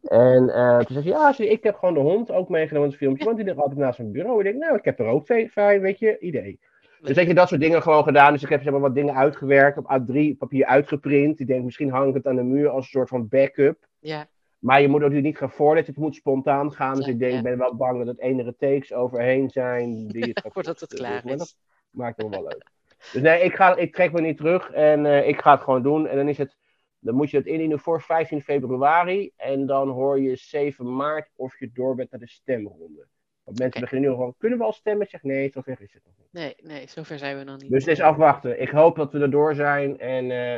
[0.02, 2.94] En uh, toen zei ze, ja, ze, ik heb gewoon de hond ook meegenomen in
[2.94, 4.38] het filmpje, want die ligt altijd naast mijn bureau.
[4.38, 6.60] Ik denk, nou, ik heb er ook twee, fijn, weet je, idee.
[7.00, 8.32] Dus heb je dat soort dingen gewoon gedaan.
[8.32, 11.40] Dus ik heb zeg maar wat dingen uitgewerkt, op A3 papier uitgeprint.
[11.40, 13.88] Ik denk, misschien hang ik het aan de muur als een soort van backup.
[13.98, 14.28] Ja.
[14.58, 16.94] Maar je moet natuurlijk niet gaan voorlezen, het moet spontaan gaan.
[16.94, 17.38] Dus Ja, ik denk, ja.
[17.38, 19.90] ik ben wel bang dat het enige takes overheen zijn.
[20.12, 21.56] Die het Voordat het klaar Maar dat is.
[21.90, 22.70] maakt het wel leuk.
[23.12, 25.82] Dus nee, ik, ga, ik trek me niet terug en eh, ik ga het gewoon
[25.82, 26.06] doen.
[26.06, 26.56] En dan is het,
[26.98, 29.32] dan moet je het indienen voor 15 februari.
[29.36, 33.06] En dan hoor je 7 maart of je door bent naar de stemronde.
[33.48, 35.02] Want mensen beginnen nu gewoon, kunnen we al stemmen?
[35.02, 36.32] Ik zeg nee, zover is het nog niet.
[36.32, 37.70] Nee, nee, zover zijn we nog niet.
[37.70, 38.60] Dus het is afwachten.
[38.60, 39.98] Ik hoop dat we er door zijn.
[39.98, 40.54] En eh,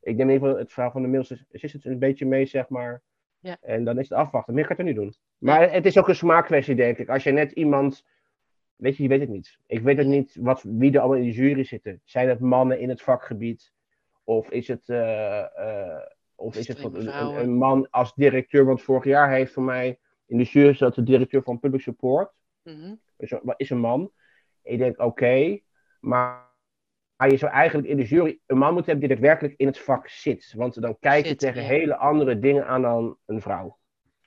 [0.00, 2.46] ik neem in ieder geval het verhaal van de mails is het een beetje mee,
[2.46, 3.02] zeg maar.
[3.40, 3.56] Ja.
[3.60, 4.54] En dan is het afwachten.
[4.54, 5.14] Meer kan ik er niet doen.
[5.38, 7.08] Maar het is ook een smaakkwestie, denk ik.
[7.08, 8.04] Als je net iemand...
[8.76, 9.58] Weet je, je weet het niet.
[9.66, 12.00] Ik weet het niet wat, wie er allemaal in de jury zitten.
[12.04, 13.72] Zijn het mannen in het vakgebied?
[14.24, 16.02] Of is het, eh, eh,
[16.34, 18.64] of is het een, een man als directeur?
[18.64, 19.98] Want vorig jaar heeft voor mij
[20.28, 22.30] in de jury zat de directeur van Public Support
[22.62, 22.94] Mhm.
[23.16, 24.10] is een, is een man.
[24.62, 25.58] Ik denk, oké,
[26.00, 26.46] maar,
[27.16, 29.78] maar je zou eigenlijk in de jury een man moeten hebben die daadwerkelijk in het
[29.78, 30.52] vak zit.
[30.56, 31.68] Want dan kijk je Zit, tegen ja.
[31.68, 33.78] hele andere dingen aan dan een vrouw.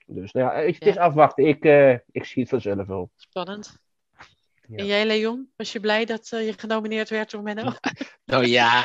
[0.05, 0.87] Dus nou ja, het Ja.
[0.89, 1.45] is afwachten.
[1.47, 3.09] Ik, eh, ik zie het vanzelf wel.
[3.15, 3.79] Spannend.
[4.67, 4.77] Ja.
[4.77, 7.71] En jij, Leon, was je blij dat eh, je genomineerd werd door Menno?
[8.25, 8.81] Nou ja,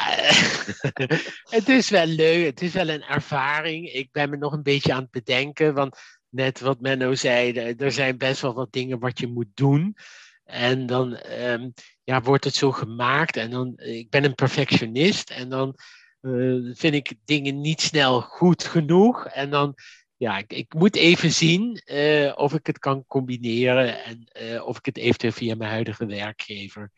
[1.56, 2.44] het is wel leuk.
[2.46, 3.92] Het is wel een ervaring.
[3.92, 5.74] Ik ben me nog een beetje aan het bedenken.
[5.74, 5.98] Want
[6.36, 9.96] net wat Menno zei, er- er zijn best wel wat dingen wat je moet doen.
[10.44, 11.70] En dan ehm,
[12.04, 13.36] ja, wordt het zo gemaakt.
[13.36, 15.30] En dan, ik ben een perfectionist.
[15.30, 15.74] En dan
[16.20, 19.26] eh, vind ik dingen niet snel goed genoeg.
[19.26, 19.74] En dan,
[20.16, 24.04] ja, ik, ik moet even zien eh, of ik het kan combineren.
[24.04, 26.92] En eh, of ik het eventueel via mijn huidige werkgever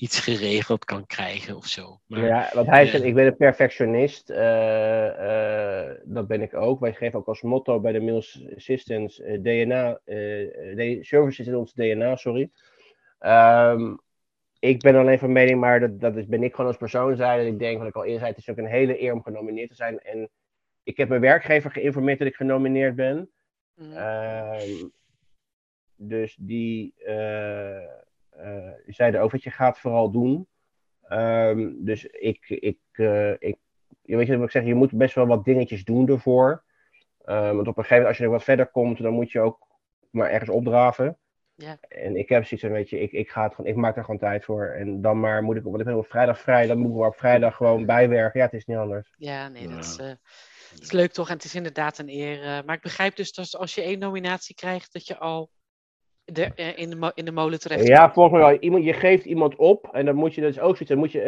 [0.00, 2.00] iets geregeld kan krijgen of zo.
[2.06, 4.30] Maar, Ja, want hij zegt, ik ben een perfectionist.
[4.30, 6.80] eh, eh, dat ben ik ook.
[6.80, 10.16] Wij geven ook als motto bij de Mills Assistance eh, DNA, eh,
[10.76, 12.50] de- services in ons DNA, sorry.
[13.18, 13.96] Ehm,
[14.58, 17.44] ik ben alleen van mening, maar dat, dat is, ben ik gewoon als persoon zei.
[17.44, 19.22] Dat ik denk, wat ik al eerder zei, het is ook een hele eer om
[19.22, 20.00] genomineerd te zijn.
[20.00, 20.30] En
[20.82, 23.30] ik heb mijn werkgever geïnformeerd dat ik genomineerd ben.
[23.74, 23.92] Mhm.
[23.96, 24.88] Ehm,
[25.96, 26.94] dus die
[28.42, 30.46] eh, eh, zeiden ook wat je gaat vooral doen.
[31.02, 33.56] Ehm, dus ik, ik, eh, ik
[34.02, 36.64] je weet je wat ik zeg, je moet best wel wat dingetjes doen ervoor.
[37.24, 39.40] Ehm, want op een gegeven moment, als je er wat verder komt, dan moet je
[39.40, 39.66] ook
[40.10, 41.18] maar ergens opdraven.
[41.54, 41.78] Ja.
[41.88, 44.04] En ik heb zoiets van, weet je, ik, ik, ga het gewoon, ik maak er
[44.04, 44.66] gewoon tijd voor.
[44.66, 47.08] En dan maar moet ik, want ik ben op vrijdag vrij, dan moet ik maar
[47.08, 48.40] op vrijdag gewoon bijwerken.
[48.40, 49.12] Ja, het is niet anders.
[49.16, 50.06] Ja, nee, dat is, eh,
[50.70, 51.28] dat is leuk toch?
[51.28, 52.42] En het is inderdaad een eer.
[52.42, 55.50] eh, maar ik begrijp dus dat als je één nominatie krijgt, dat je al
[56.32, 58.58] de, eh, in, de in de molen terecht Ja, volgens mij wel.
[58.60, 61.20] Iemand, je geeft iemand op en dan moet je dus ook zoiets, dan moet je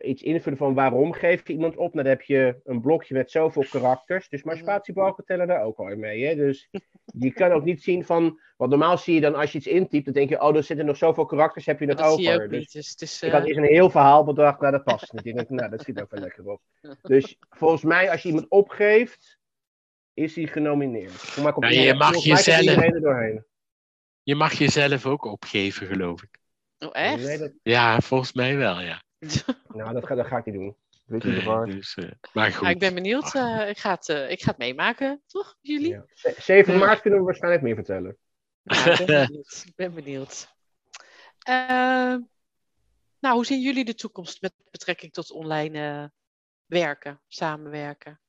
[0.00, 1.92] eh, iets invullen van waarom geef je iemand op.
[1.94, 4.28] Dan heb je een blokje met zoveel karakters.
[4.28, 4.62] Dus maar Mhm.
[4.64, 6.24] spatiebalken tellen daar ook al mee.
[6.26, 6.34] Hè?
[6.34, 6.68] Dus
[7.04, 10.04] je kan ook niet zien van, want normaal zie je dan als je iets intypt,
[10.04, 12.22] dan denk je, oh, er zitten nog zoveel karakters, heb je nog dat over.
[12.22, 12.72] zie je ook Dus niet.
[12.72, 15.26] Dus is, ik eh, had eerst een heel verhaal bedacht, nou dat past niet.
[15.26, 16.60] Ik denk, nou, dat schiet ook wel lekker op.
[17.02, 19.38] Dus volgens mij, als je iemand opgeeft,
[20.14, 21.36] is hij genomineerd.
[21.36, 23.44] Nou, je mag jezelf- er doorheen.
[24.22, 26.38] Je mag jezelf ook opgeven, geloof ik.
[26.78, 27.22] oh, echt?
[27.24, 29.02] Nee, dat, Ja, volgens mij wel, ja.
[29.74, 30.76] nou, dat ga, dat ga ik niet doen.
[31.06, 31.66] Weet je Nee, waar?
[31.66, 32.60] dus, eh, maar goed.
[32.60, 33.34] Nou, ik ben benieuwd.
[33.34, 35.88] eh, ik, ga het, eh, ik ga het meemaken, toch, jullie?
[35.88, 36.04] Ja.
[36.14, 38.16] Z- 7 maart kunnen we waarschijnlijk meer vertellen.
[38.62, 39.62] Ja, ik ben benieuwd.
[39.66, 40.48] Ik ben benieuwd.
[41.38, 42.16] Eh,
[43.18, 46.12] nou, hoe zien jullie de toekomst met betrekking tot online
[46.66, 48.20] werken, samenwerken?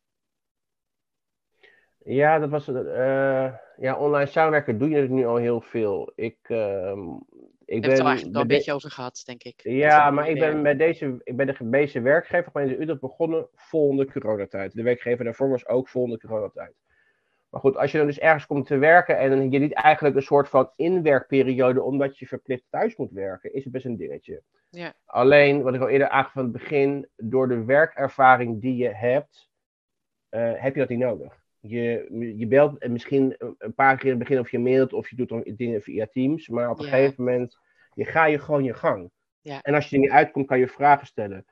[2.05, 2.67] Ja, dat was.
[2.67, 6.11] eh, ja, online samenwerken doe je natuurlijk nu al heel veel.
[6.15, 6.99] Ik, ehm,
[7.65, 9.61] ik het er eigenlijk al een beetje over gehad, denk ik.
[9.63, 13.47] Ja, Met maar ik ben bij deze, ik ben de gemeente werkgever gemeente Utrecht begonnen
[13.55, 14.73] volgende coronatijd.
[14.73, 16.73] De werkgever daarvoor was ook volgende coronatijd.
[17.49, 20.15] Maar goed, als je dan dus ergens komt te werken en dan je niet eigenlijk
[20.15, 24.41] een soort van inwerkperiode omdat je verplicht thuis moet werken, is het best een dingetje.
[24.69, 24.93] Ja.
[25.05, 29.49] Alleen, wat ik al eerder aangaf van het begin, door de werkervaring die je hebt,
[30.29, 31.42] eh, heb je dat niet nodig.
[31.67, 32.07] Je,
[32.37, 35.29] je belt misschien een- paar keer in het begin of je mailt of je doet
[35.29, 36.91] dan dingen via Teams, maar op een Ja.
[36.91, 37.57] gegeven moment,
[37.93, 39.11] je ga je gewoon je gang.
[39.41, 39.61] Ja.
[39.61, 41.45] En als je er niet uitkomt, kan je vragen stellen.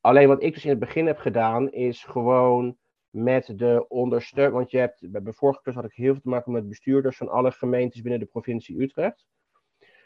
[0.00, 2.76] Alleen wat ik dus in het begin heb gedaan, is gewoon
[3.10, 4.56] met de ondersteuning.
[4.56, 7.16] Want je hebt, bij mijn vorige klus had ik heel veel te maken met bestuurders
[7.16, 9.26] van alle gemeentes binnen de provincie Utrecht.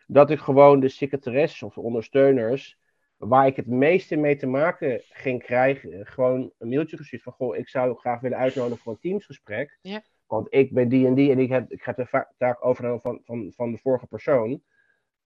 [0.07, 2.79] Dat ik gewoon de secretaresses of de ondersteuners
[3.19, 7.57] waar ik het meeste mee te maken ging krijgen, gewoon een mailtje gestuurd van, goh,
[7.57, 9.79] ik zou graag willen uitnodigen voor een teamsgesprek.
[9.81, 10.03] Ja.
[10.27, 13.21] Want ik ben die en die en ik, heb, ik ga de taak overnemen van,
[13.25, 14.63] van, van de vorige persoon.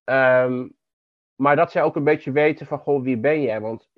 [0.04, 0.68] Ehm,
[1.34, 3.60] maar dat zij ook een beetje weten van, goh, wie ben jij?
[3.60, 3.90] Want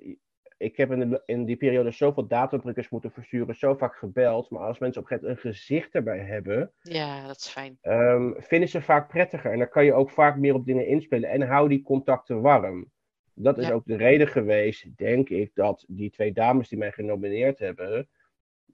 [0.57, 4.49] ik heb in, de, in die periode zoveel datadrukkers moeten versturen, zo vaak gebeld.
[4.49, 7.77] Maar als mensen op een een gezicht erbij hebben, ja, dat is fijn.
[7.81, 9.51] Um, vinden ze vaak prettiger.
[9.51, 11.29] En dan kan je ook vaak meer op dingen inspelen.
[11.29, 12.91] En hou die contacten warm.
[13.35, 17.59] Dat is ook de reden geweest, denk ik, dat die twee dames die mij genomineerd
[17.59, 18.09] hebben,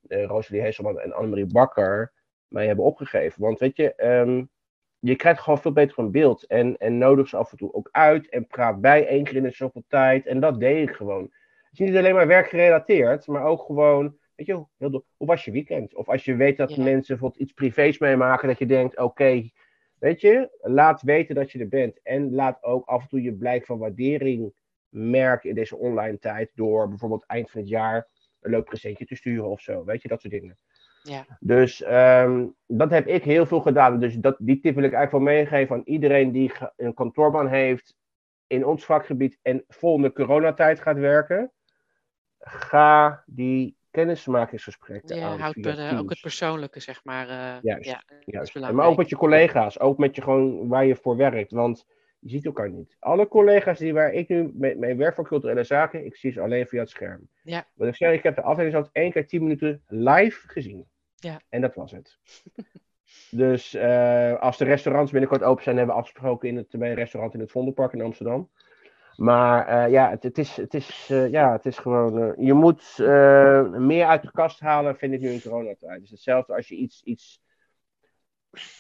[0.07, 2.14] uh, Rosalie Heeselman en Annemarie Bakker,
[2.47, 3.41] mij hebben opgegeven.
[3.41, 4.49] Want weet je, um,
[4.99, 6.45] je krijgt gewoon veel beter een beeld.
[6.45, 9.43] En, en nodig ze af en toe ook uit en praat bij één keer in
[9.43, 10.26] de zoveel tijd.
[10.26, 11.22] En dat deed ik gewoon.
[11.70, 15.95] Het is niet alleen maar werkgerelateerd, maar ook gewoon, weet je, hoe was je weekend?
[15.95, 19.49] Of als je weet dat mensen bijvoorbeeld iets privés meemaken, dat je denkt, oké,
[20.02, 22.02] weet je, laat weten dat je er bent.
[22.02, 24.54] En laat ook af en toe je blijk van waardering
[24.89, 28.08] merken in deze online tijd, door bijvoorbeeld eind van het jaar
[28.39, 30.58] een leuk presentje te sturen of zo, weet je, dat soort dingen.
[31.04, 31.26] Ja.
[31.39, 33.99] Dus um, dat heb ik heel veel gedaan.
[33.99, 37.95] Dus dat, die tip wil ik eigenlijk wel meegeven aan iedereen die een kantoorbaan heeft
[38.47, 41.52] in ons vakgebied en volgende coronatijd gaat werken.
[42.39, 45.39] Ga die kennismakingsgesprekken ja, aan.
[45.39, 45.67] Houd
[45.99, 47.29] ook het persoonlijke, zeg maar.
[47.29, 48.59] Uh, juist, ja, juist.
[48.59, 51.51] maar ook met je collega's, ook met je gewoon waar je voor werkt.
[51.51, 51.85] Want
[52.19, 52.97] je ziet elkaar niet.
[52.99, 56.41] Alle collega's die waar ik nu mee, mee werk voor culturele zaken, ik zie ze
[56.41, 57.27] alleen via het scherm.
[57.43, 57.65] Ja.
[57.73, 60.87] Want ik zeg, ik heb de afdeling zelfs één keer tien minuten live gezien.
[61.15, 61.41] Ja.
[61.49, 62.17] En dat was het.
[63.29, 66.95] dus uh, als de restaurants binnenkort open zijn, hebben we afgesproken in het, bij een
[66.95, 68.49] restaurant in het Vondelpark in Amsterdam.
[69.22, 72.34] Maar uh, ja, het, het, is, het, is, uh, ja, het is gewoon.
[72.38, 72.95] je moet
[73.80, 75.93] meer uit de kast halen, vind ik nu in coronatijd.
[75.93, 77.41] Het is hetzelfde als je iets, iets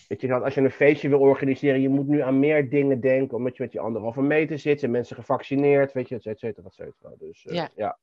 [0.07, 3.37] Weet je, als je een feestje wil organiseren, je moet nu aan meer dingen denken,
[3.37, 6.73] omdat je met je anderhalve meter zit en mensen gevaccineerd, weet je, et cetera, et
[6.73, 7.13] cetera.
[7.17, 7.69] Dus uh, ja.
[7.75, 7.97] ja.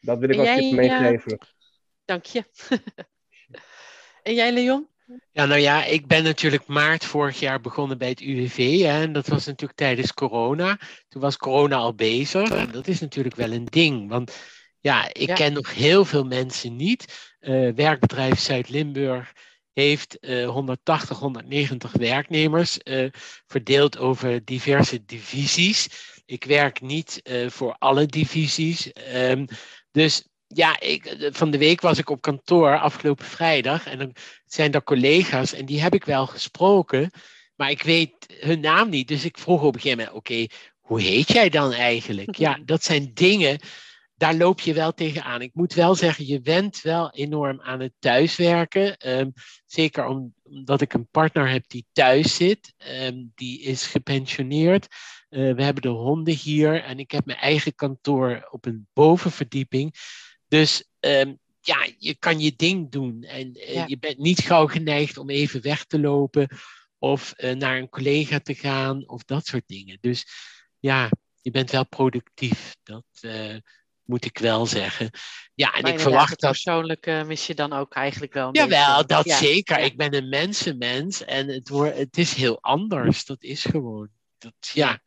[0.00, 1.38] dat wil ik wel even meegeven.
[2.04, 2.44] Dank je.
[4.22, 4.88] en jij, Leon?
[5.32, 8.80] Ja, nou ja, ik ben natuurlijk maart vorig jaar begonnen bij het UWV.
[8.80, 10.78] Hè, en dat was natuurlijk tijdens corona.
[11.08, 12.50] Toen was corona al bezig.
[12.50, 14.08] En dat is natuurlijk wel een ding.
[14.08, 14.36] Want
[14.80, 15.34] ja, ik ja.
[15.34, 17.34] ken nog heel veel mensen niet.
[17.40, 19.32] Uh, werkbedrijf Zuid-Limburg
[19.72, 23.08] heeft uh, 180, 190 werknemers, uh,
[23.46, 25.88] verdeeld over diverse divisies.
[26.26, 28.90] Ik werk niet voor alle divisies.
[29.14, 29.46] Um,
[29.90, 34.14] dus ja, ik, van de week was ik op kantoor afgelopen vrijdag en dan
[34.46, 37.10] zijn er collega's en die heb ik wel gesproken,
[37.54, 39.08] maar ik weet hun naam niet.
[39.08, 42.36] Dus ik vroeg op een gegeven moment, oké, okay, hoe heet jij dan eigenlijk?
[42.36, 43.58] Ja, dat zijn dingen
[44.16, 45.42] daar loop je wel tegenaan.
[45.42, 49.10] Ik moet wel zeggen, je went wel enorm aan het thuiswerken.
[49.18, 49.32] Um,
[49.66, 52.74] zeker om, omdat ik een partner heb die thuis zit.
[53.02, 54.86] Um, die is gepensioneerd.
[55.30, 59.94] Uh, we hebben de honden hier en ik heb mijn eigen kantoor op een bovenverdieping.
[60.54, 63.22] Dus um, ja, je kan je ding doen.
[63.22, 63.84] En uh, ja.
[63.86, 66.48] je bent niet gauw geneigd om even weg te lopen.
[66.98, 69.08] Of uh, naar een collega te gaan.
[69.08, 69.98] Of dat soort dingen.
[70.00, 70.26] Dus
[70.78, 72.76] ja, je bent wel productief.
[72.82, 73.04] Dat
[74.04, 75.10] moet ik wel zeggen.
[75.54, 76.50] Ja, en maar ik verwacht dat.
[76.50, 78.48] Persoonlijk mis je dan ook eigenlijk wel.
[78.48, 79.06] Een Jawel, beetje.
[79.06, 79.36] dat ja.
[79.36, 79.78] zeker.
[79.78, 79.84] Ja.
[79.84, 83.24] Ik ben een mensenmens en het, wordt, het is heel anders.
[83.24, 84.08] Dat is gewoon.
[84.38, 85.02] Dat, ja.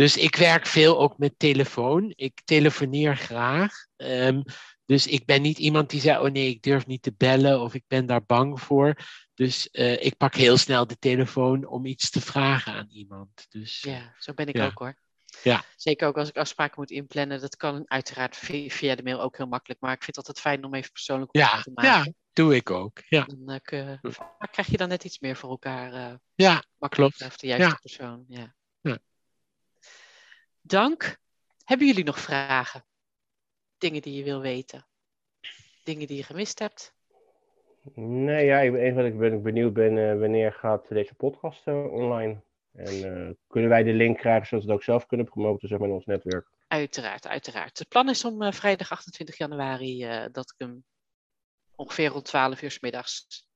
[0.00, 2.12] Dus ik werk veel ook met telefoon.
[2.16, 3.72] Ik telefoneer graag.
[3.96, 4.42] Um,
[4.84, 7.74] dus ik ben niet iemand die zegt: Oh nee, ik durf niet te bellen of
[7.74, 8.94] ik ben daar bang voor.
[9.34, 13.46] Dus uh, ik pak heel snel de telefoon om iets te vragen aan iemand.
[13.48, 14.66] Dus, ja, zo ben ik ja.
[14.66, 14.98] ook hoor.
[15.42, 15.64] Ja.
[15.76, 17.40] Zeker ook als ik afspraken moet inplannen.
[17.40, 19.80] Dat kan uiteraard via de mail ook heel makkelijk.
[19.80, 22.04] Maar ik vind het altijd fijn om even persoonlijk ja, te maken.
[22.04, 23.02] Ja, doe ik ook.
[23.08, 23.24] Ja.
[23.24, 23.96] Dan uh,
[24.50, 25.92] krijg je dan net iets meer voor elkaar.
[25.92, 27.32] Uh, ja, makkelijk klopt.
[27.32, 27.78] Of de juiste ja.
[27.80, 28.24] persoon.
[28.28, 28.54] Ja.
[30.62, 31.18] Dank.
[31.64, 32.84] Hebben jullie nog vragen?
[33.78, 34.86] Dingen die je wil weten?
[35.84, 36.94] Dingen die je gemist hebt?
[37.94, 41.66] Nee, ja, ik ben, even wat ik ben benieuwd ben, uh, wanneer gaat deze podcast
[41.66, 42.42] online?
[42.72, 45.78] En uh, kunnen wij de link krijgen zodat we het ook zelf kunnen promoten zeg
[45.78, 46.48] maar, in ons netwerk?
[46.68, 47.78] Uiteraard, uiteraard.
[47.78, 50.84] Het plan is om uh, vrijdag 28 januari uh, dat ik hem
[51.74, 53.48] ongeveer rond 12 uur s middags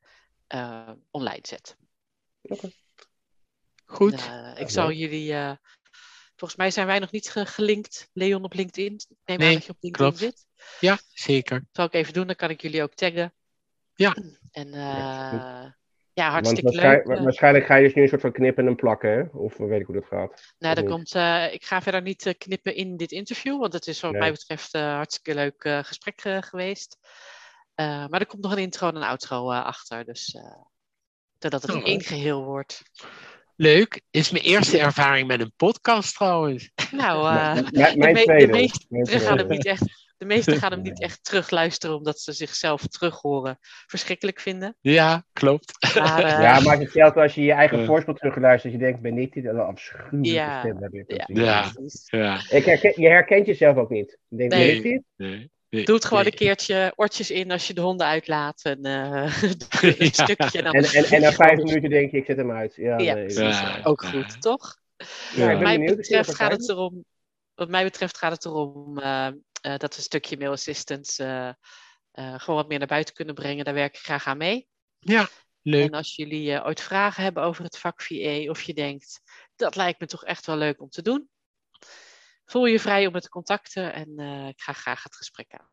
[1.10, 1.76] online zet.
[2.42, 2.54] Oké.
[2.54, 2.74] Okay.
[3.84, 4.26] Goed.
[4.28, 5.58] En, ik zal jullie.
[6.44, 8.94] Volgens mij zijn wij nog niet ge gelinkt, Leon, op LinkedIn.
[8.94, 10.18] Ik neem nee, aan dat je op LinkedIn klopt.
[10.18, 10.46] zit.
[10.80, 11.58] Ja, zeker.
[11.58, 13.34] Dat zal ik even doen, dan kan ik jullie ook taggen.
[13.94, 14.16] Ja.
[14.50, 15.76] En ja,
[16.12, 17.24] ja, hartstikke Want waarschijnlijk, leuk.
[17.24, 19.38] Waarschijnlijk ga je dus nu een soort van knippen en plakken, hè?
[19.38, 20.54] Of weet ik hoe dat gaat?
[20.58, 24.00] Nou, dat komt, uh, ik ga verder niet knippen in dit interview, want het is
[24.00, 24.20] wat nee.
[24.20, 26.98] mij betreft een uh, hartstikke leuk uh, gesprek geweest.
[27.76, 30.38] Uh, maar er komt nog een intro en een outro achter, dus
[31.38, 32.82] zodat het Oh, een één geheel wordt.
[33.56, 34.00] Leuk.
[34.10, 36.70] Is mijn eerste ervaring met een podcast trouwens.
[36.90, 38.52] Nou, uh, Mijn- de, mijn me- de tweede.
[38.52, 39.36] meesten gaan tweede.
[39.42, 44.40] hem niet echt, de meesten gaan hem niet echt terugluisteren omdat ze zichzelf terughoren verschrikkelijk
[44.40, 44.76] vinden.
[44.80, 45.94] Ja, klopt.
[45.94, 47.84] Maar, eh, Ja, maar hetzelfde als je je eigen Ja.
[47.84, 50.58] voorspel terugluistert, je denkt, ben ik dit een afschuwelijke Ja.
[50.60, 52.08] stem heb ik ja, precies.
[52.10, 52.18] Ja.
[52.20, 52.56] Ja.
[52.56, 54.18] Ik herken, je herkent jezelf ook niet.
[54.28, 54.66] Je denkt, Nee.
[54.66, 55.02] ben ik dit?
[55.16, 56.32] Nee, nee, Doe het gewoon nee.
[56.32, 58.62] een keertje oortjes in als je de honden uitlaat.
[58.62, 59.42] En eh
[59.82, 60.08] een Ja.
[60.10, 60.58] stukje.
[60.58, 62.74] En dan En, en, en na vijf minuten denk je, ik zet hem uit.
[62.74, 63.60] Ja, Ja, nee, precies.
[63.60, 63.80] Ja.
[63.82, 64.08] Ook Ja.
[64.08, 64.76] goed, toch?
[65.36, 67.04] Wat mij betreft gaat het erom,
[67.54, 71.48] wat mij betreft gaat het erom eh, eh, dat we een stukje mail assistance eh,
[72.10, 73.64] eh, gewoon wat meer naar buiten kunnen brengen.
[73.64, 74.68] Daar werk ik graag aan mee.
[74.98, 75.28] Ja,
[75.62, 75.84] leuk.
[75.86, 79.20] En als jullie eh, ooit vragen hebben over het vak VA of je denkt,
[79.56, 81.28] dat lijkt me toch echt wel leuk om te doen.
[82.46, 85.68] Voel je vrij om me te contacten en eh, ik ga graag het gesprek aan.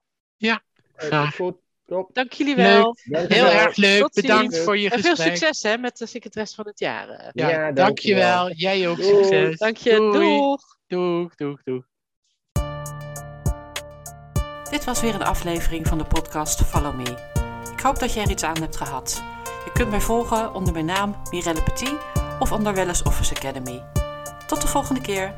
[0.95, 1.35] Graag.
[1.35, 1.55] Goed,
[1.85, 2.13] top.
[2.13, 2.95] Dank jullie wel.
[3.03, 3.99] Heel erg leuk.
[4.01, 4.65] Tot Bedankt ziens.
[4.65, 5.37] voor je En veel gesprek.
[5.37, 7.09] succes hè, met de secretaris van het jaar.
[7.09, 7.29] eh.
[7.31, 8.51] Ja, Ja, dankjewel.
[8.51, 9.57] Jij ook succes.
[9.57, 10.61] Dank je, doeg!
[10.87, 11.83] Doeg, doeg, doeg.
[14.69, 17.29] Dit was weer een aflevering van de podcast Follow Me.
[17.71, 19.23] Ik hoop dat jij er iets aan hebt gehad.
[19.65, 21.95] Je kunt mij volgen onder mijn naam Mirelle Petit
[22.39, 23.83] of onder Wellness Office Academy.
[24.47, 25.35] Tot de volgende keer.